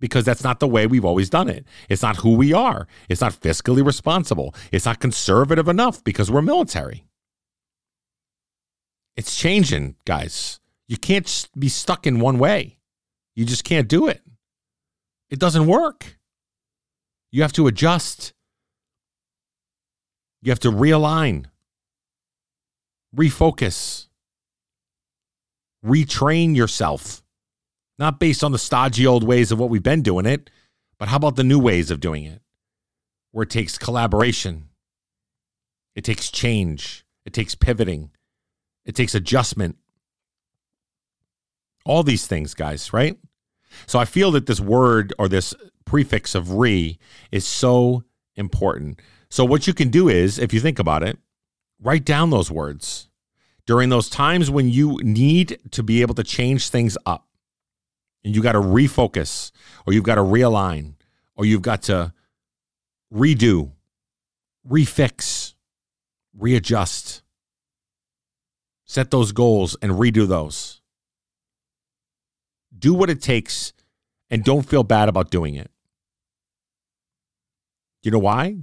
because 0.00 0.24
that's 0.24 0.44
not 0.44 0.60
the 0.60 0.68
way 0.68 0.86
we've 0.86 1.04
always 1.04 1.30
done 1.30 1.48
it. 1.48 1.64
It's 1.88 2.02
not 2.02 2.16
who 2.16 2.34
we 2.34 2.52
are. 2.52 2.86
It's 3.08 3.20
not 3.20 3.32
fiscally 3.32 3.84
responsible. 3.84 4.54
It's 4.70 4.86
not 4.86 5.00
conservative 5.00 5.68
enough 5.68 6.04
because 6.04 6.30
we're 6.30 6.42
military. 6.42 7.06
It's 9.16 9.36
changing, 9.36 9.96
guys. 10.04 10.60
You 10.88 10.96
can't 10.96 11.48
be 11.58 11.68
stuck 11.68 12.06
in 12.06 12.20
one 12.20 12.38
way. 12.38 12.78
You 13.34 13.44
just 13.44 13.64
can't 13.64 13.88
do 13.88 14.06
it. 14.06 14.22
It 15.30 15.38
doesn't 15.38 15.66
work. 15.66 16.18
You 17.32 17.42
have 17.42 17.52
to 17.54 17.66
adjust. 17.66 18.34
You 20.42 20.50
have 20.50 20.60
to 20.60 20.70
realign, 20.70 21.46
refocus, 23.16 24.06
retrain 25.84 26.54
yourself 26.54 27.24
not 27.98 28.20
based 28.20 28.44
on 28.44 28.52
the 28.52 28.58
stodgy 28.58 29.06
old 29.06 29.24
ways 29.24 29.50
of 29.50 29.58
what 29.58 29.70
we've 29.70 29.82
been 29.82 30.02
doing 30.02 30.26
it, 30.26 30.50
but 30.98 31.08
how 31.08 31.16
about 31.16 31.36
the 31.36 31.44
new 31.44 31.58
ways 31.58 31.90
of 31.90 32.00
doing 32.00 32.24
it? 32.24 32.42
Where 33.32 33.44
it 33.44 33.50
takes 33.50 33.78
collaboration, 33.78 34.68
it 35.94 36.04
takes 36.04 36.30
change, 36.30 37.04
it 37.24 37.32
takes 37.32 37.54
pivoting, 37.54 38.10
it 38.84 38.94
takes 38.94 39.14
adjustment. 39.14 39.76
All 41.84 42.02
these 42.02 42.26
things, 42.26 42.54
guys, 42.54 42.92
right? 42.92 43.18
So 43.86 43.98
I 43.98 44.04
feel 44.04 44.30
that 44.32 44.46
this 44.46 44.60
word 44.60 45.12
or 45.18 45.28
this 45.28 45.54
prefix 45.84 46.34
of 46.34 46.52
re 46.52 46.98
is 47.30 47.46
so 47.46 48.04
important. 48.36 49.00
So 49.28 49.44
what 49.44 49.66
you 49.66 49.74
can 49.74 49.90
do 49.90 50.08
is, 50.08 50.38
if 50.38 50.52
you 50.52 50.60
think 50.60 50.78
about 50.78 51.02
it, 51.02 51.18
write 51.80 52.04
down 52.04 52.30
those 52.30 52.50
words 52.50 53.08
during 53.66 53.88
those 53.88 54.08
times 54.08 54.50
when 54.50 54.68
you 54.68 54.98
need 55.02 55.58
to 55.72 55.82
be 55.82 56.00
able 56.00 56.14
to 56.14 56.24
change 56.24 56.68
things 56.70 56.96
up 57.04 57.26
and 58.26 58.34
you 58.34 58.42
got 58.42 58.52
to 58.52 58.58
refocus 58.58 59.52
or 59.86 59.92
you've 59.92 60.02
got 60.02 60.16
to 60.16 60.20
realign 60.20 60.94
or 61.36 61.44
you've 61.44 61.62
got 61.62 61.80
to 61.82 62.12
redo, 63.14 63.70
refix, 64.68 65.54
readjust. 66.36 67.22
Set 68.84 69.12
those 69.12 69.30
goals 69.30 69.76
and 69.80 69.92
redo 69.92 70.26
those. 70.26 70.80
Do 72.76 72.94
what 72.94 73.10
it 73.10 73.22
takes 73.22 73.72
and 74.28 74.42
don't 74.42 74.68
feel 74.68 74.82
bad 74.82 75.08
about 75.08 75.30
doing 75.30 75.54
it. 75.54 75.70
You 78.02 78.10
know 78.10 78.18
why? 78.18 78.56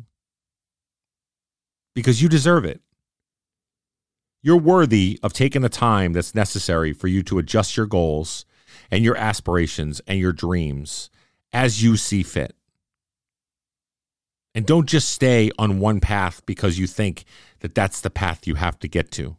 Because 1.95 2.21
you 2.21 2.27
deserve 2.27 2.65
it. 2.65 2.81
You're 4.41 4.57
worthy 4.57 5.21
of 5.23 5.31
taking 5.31 5.61
the 5.61 5.69
time 5.69 6.11
that's 6.11 6.35
necessary 6.35 6.91
for 6.91 7.07
you 7.07 7.23
to 7.23 7.39
adjust 7.39 7.77
your 7.77 7.85
goals 7.85 8.43
and 8.93 9.03
your 9.03 9.17
aspirations 9.17 10.01
and 10.05 10.19
your 10.19 10.31
dreams 10.31 11.09
as 11.51 11.81
you 11.81 11.97
see 11.97 12.21
fit. 12.21 12.55
And 14.53 14.67
don't 14.67 14.87
just 14.87 15.09
stay 15.09 15.49
on 15.57 15.79
one 15.79 15.99
path 15.99 16.45
because 16.45 16.77
you 16.77 16.85
think 16.85 17.25
that 17.61 17.73
that's 17.73 18.01
the 18.01 18.11
path 18.11 18.45
you 18.45 18.53
have 18.53 18.77
to 18.77 18.87
get 18.87 19.09
to. 19.13 19.35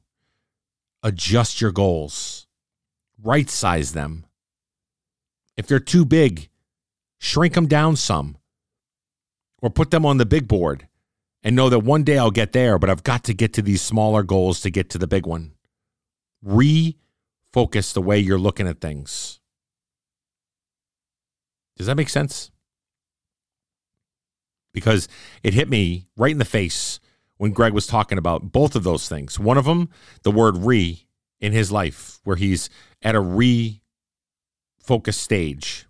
Adjust 1.04 1.60
your 1.60 1.70
goals, 1.70 2.48
right 3.22 3.48
size 3.48 3.92
them. 3.92 4.26
If 5.56 5.68
they're 5.68 5.78
too 5.78 6.04
big, 6.04 6.48
shrink 7.18 7.54
them 7.54 7.68
down 7.68 7.94
some 7.94 8.38
or 9.62 9.70
put 9.70 9.92
them 9.92 10.04
on 10.04 10.16
the 10.16 10.26
big 10.26 10.48
board 10.48 10.88
and 11.44 11.54
know 11.54 11.68
that 11.68 11.78
one 11.78 12.02
day 12.02 12.18
I'll 12.18 12.32
get 12.32 12.50
there, 12.50 12.76
but 12.76 12.90
I've 12.90 13.04
got 13.04 13.22
to 13.22 13.34
get 13.34 13.52
to 13.52 13.62
these 13.62 13.82
smaller 13.82 14.24
goals 14.24 14.62
to 14.62 14.70
get 14.70 14.90
to 14.90 14.98
the 14.98 15.06
big 15.06 15.26
one. 15.26 15.52
Refocus 16.44 17.92
the 17.92 18.02
way 18.02 18.18
you're 18.18 18.36
looking 18.36 18.66
at 18.66 18.80
things. 18.80 19.38
Does 21.76 21.86
that 21.86 21.96
make 21.96 22.08
sense? 22.08 22.50
Because 24.72 25.08
it 25.42 25.54
hit 25.54 25.68
me 25.68 26.08
right 26.16 26.32
in 26.32 26.38
the 26.38 26.44
face 26.44 27.00
when 27.36 27.52
Greg 27.52 27.72
was 27.72 27.86
talking 27.86 28.18
about 28.18 28.52
both 28.52 28.74
of 28.74 28.84
those 28.84 29.08
things. 29.08 29.38
One 29.38 29.58
of 29.58 29.64
them, 29.64 29.88
the 30.22 30.30
word 30.30 30.56
re 30.58 31.06
in 31.40 31.52
his 31.52 31.70
life, 31.70 32.20
where 32.24 32.36
he's 32.36 32.70
at 33.02 33.14
a 33.14 33.20
re 33.20 33.82
focused 34.78 35.22
stage. 35.22 35.86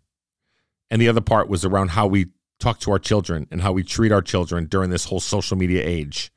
And 0.91 1.01
the 1.01 1.09
other 1.09 1.21
part 1.21 1.49
was 1.49 1.65
around 1.65 1.91
how 1.91 2.07
we 2.07 2.27
talk 2.61 2.79
to 2.81 2.91
our 2.93 2.99
children 2.99 3.47
and 3.51 3.61
how 3.61 3.73
we 3.73 3.83
treat 3.83 4.13
our 4.13 4.23
children 4.23 4.67
during 4.67 4.91
this 4.91 5.07
whole 5.07 5.21
social 5.21 5.57
media 5.57 5.83
age 5.85 6.33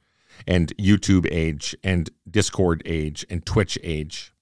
and 0.46 0.76
YouTube 0.78 1.28
age 1.32 1.76
and 1.84 2.10
Discord 2.30 2.82
age 2.86 3.26
and 3.30 3.46
Twitch 3.46 3.78
age. 3.84 4.34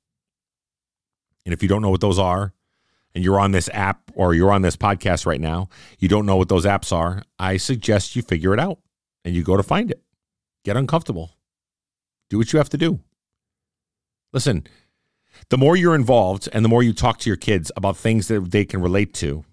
And 1.45 1.53
if 1.53 1.61
you 1.61 1.69
don't 1.69 1.81
know 1.81 1.91
what 1.91 2.01
those 2.01 2.17
are, 2.17 2.53
and 3.15 3.23
you're 3.23 3.39
on 3.39 3.51
this 3.51 3.69
app 3.73 4.11
or 4.13 4.33
you're 4.33 4.51
on 4.51 4.61
this 4.61 4.75
podcast 4.75 5.25
right 5.25 5.41
now, 5.41 5.69
you 5.97 6.07
don't 6.07 6.25
know 6.25 6.35
what 6.35 6.49
those 6.49 6.65
apps 6.65 6.91
are, 6.91 7.23
I 7.39 7.57
suggest 7.57 8.15
you 8.15 8.21
figure 8.21 8.53
it 8.53 8.59
out 8.59 8.79
and 9.23 9.33
you 9.33 9.41
go 9.41 9.57
to 9.57 9.63
find 9.63 9.89
it. 9.89 10.03
Get 10.65 10.77
uncomfortable. 10.77 11.31
Do 12.29 12.37
what 12.37 12.51
you 12.51 12.57
have 12.57 12.69
to 12.69 12.77
do. 12.77 12.99
Listen, 14.33 14.67
the 15.49 15.57
more 15.57 15.77
you're 15.77 15.95
involved 15.95 16.49
and 16.51 16.65
the 16.65 16.69
more 16.69 16.83
you 16.83 16.93
talk 16.93 17.19
to 17.19 17.29
your 17.29 17.37
kids 17.37 17.71
about 17.77 17.95
things 17.95 18.27
that 18.27 18.51
they 18.51 18.65
can 18.65 18.81
relate 18.81 19.13
to, 19.15 19.45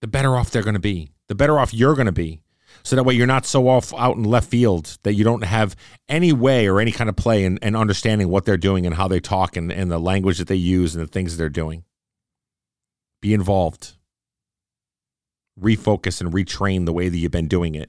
the 0.00 0.06
better 0.06 0.36
off 0.36 0.50
they're 0.50 0.62
going 0.62 0.74
to 0.74 0.80
be. 0.80 1.10
The 1.28 1.34
better 1.34 1.58
off 1.58 1.74
you're 1.74 1.94
going 1.94 2.06
to 2.06 2.12
be. 2.12 2.40
So 2.82 2.96
that 2.96 3.04
way 3.04 3.14
you're 3.14 3.26
not 3.26 3.46
so 3.46 3.68
off 3.68 3.94
out 3.94 4.16
in 4.16 4.24
left 4.24 4.48
field 4.48 4.98
that 5.04 5.14
you 5.14 5.24
don't 5.24 5.44
have 5.44 5.74
any 6.08 6.32
way 6.32 6.68
or 6.68 6.80
any 6.80 6.92
kind 6.92 7.08
of 7.08 7.16
play 7.16 7.44
in 7.44 7.58
understanding 7.76 8.28
what 8.28 8.44
they're 8.44 8.56
doing 8.56 8.84
and 8.84 8.94
how 8.94 9.08
they 9.08 9.20
talk 9.20 9.56
and, 9.56 9.72
and 9.72 9.90
the 9.90 9.98
language 9.98 10.38
that 10.38 10.48
they 10.48 10.54
use 10.54 10.94
and 10.94 11.02
the 11.02 11.10
things 11.10 11.32
that 11.32 11.38
they're 11.38 11.48
doing. 11.48 11.84
Be 13.24 13.32
involved. 13.32 13.94
Refocus 15.58 16.20
and 16.20 16.30
retrain 16.30 16.84
the 16.84 16.92
way 16.92 17.08
that 17.08 17.16
you've 17.16 17.32
been 17.32 17.48
doing 17.48 17.74
it 17.74 17.88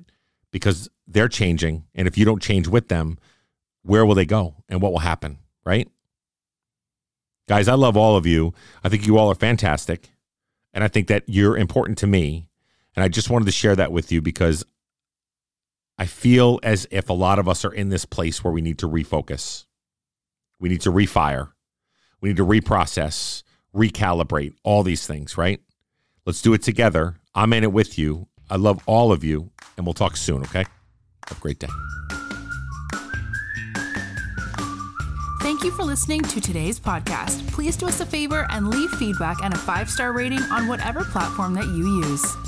because 0.49 0.87
they're 1.05 1.27
changing. 1.27 1.83
And 1.93 2.07
if 2.07 2.17
you 2.17 2.23
don't 2.23 2.41
change 2.41 2.69
with 2.69 2.87
them, 2.87 3.17
where 3.81 4.05
will 4.05 4.15
they 4.15 4.25
go 4.25 4.55
and 4.69 4.81
what 4.81 4.93
will 4.93 4.99
happen? 4.99 5.39
Right? 5.65 5.89
Guys, 7.49 7.67
I 7.67 7.73
love 7.73 7.97
all 7.97 8.15
of 8.15 8.25
you. 8.25 8.53
I 8.81 8.87
think 8.87 9.05
you 9.05 9.17
all 9.17 9.29
are 9.29 9.35
fantastic. 9.35 10.09
And 10.73 10.85
I 10.85 10.87
think 10.87 11.09
that 11.09 11.23
you're 11.27 11.57
important 11.57 11.97
to 11.97 12.07
me. 12.07 12.47
And 12.95 13.03
I 13.03 13.09
just 13.09 13.29
wanted 13.29 13.43
to 13.43 13.51
share 13.51 13.75
that 13.75 13.91
with 13.91 14.13
you 14.13 14.21
because 14.21 14.63
I 15.97 16.05
feel 16.05 16.61
as 16.63 16.87
if 16.91 17.09
a 17.09 17.13
lot 17.13 17.39
of 17.39 17.49
us 17.49 17.65
are 17.65 17.73
in 17.73 17.89
this 17.89 18.05
place 18.05 18.41
where 18.41 18.53
we 18.53 18.61
need 18.61 18.79
to 18.79 18.87
refocus. 18.87 19.65
We 20.61 20.69
need 20.69 20.81
to 20.81 20.93
refire. 20.93 21.51
We 22.21 22.29
need 22.29 22.37
to 22.37 22.45
reprocess, 22.45 23.43
recalibrate, 23.75 24.53
all 24.63 24.83
these 24.83 25.05
things, 25.05 25.37
right? 25.37 25.59
Let's 26.25 26.41
do 26.41 26.53
it 26.53 26.63
together. 26.63 27.15
I'm 27.35 27.53
in 27.53 27.63
it 27.63 27.71
with 27.71 27.99
you. 27.99 28.27
I 28.49 28.55
love 28.55 28.81
all 28.85 29.11
of 29.11 29.23
you, 29.23 29.51
and 29.77 29.85
we'll 29.85 29.93
talk 29.93 30.17
soon, 30.17 30.41
okay? 30.43 30.65
Have 31.27 31.37
a 31.37 31.41
great 31.41 31.59
day. 31.59 31.67
Thank 35.41 35.63
you 35.63 35.69
for 35.71 35.83
listening 35.83 36.21
to 36.23 36.41
today's 36.41 36.79
podcast. 36.79 37.47
Please 37.51 37.77
do 37.77 37.87
us 37.87 37.99
a 38.01 38.05
favor 38.05 38.47
and 38.49 38.69
leave 38.69 38.89
feedback 38.91 39.43
and 39.43 39.53
a 39.53 39.57
five 39.57 39.89
star 39.89 40.11
rating 40.11 40.41
on 40.51 40.67
whatever 40.67 41.03
platform 41.03 41.53
that 41.53 41.67
you 41.67 42.01
use. 42.03 42.44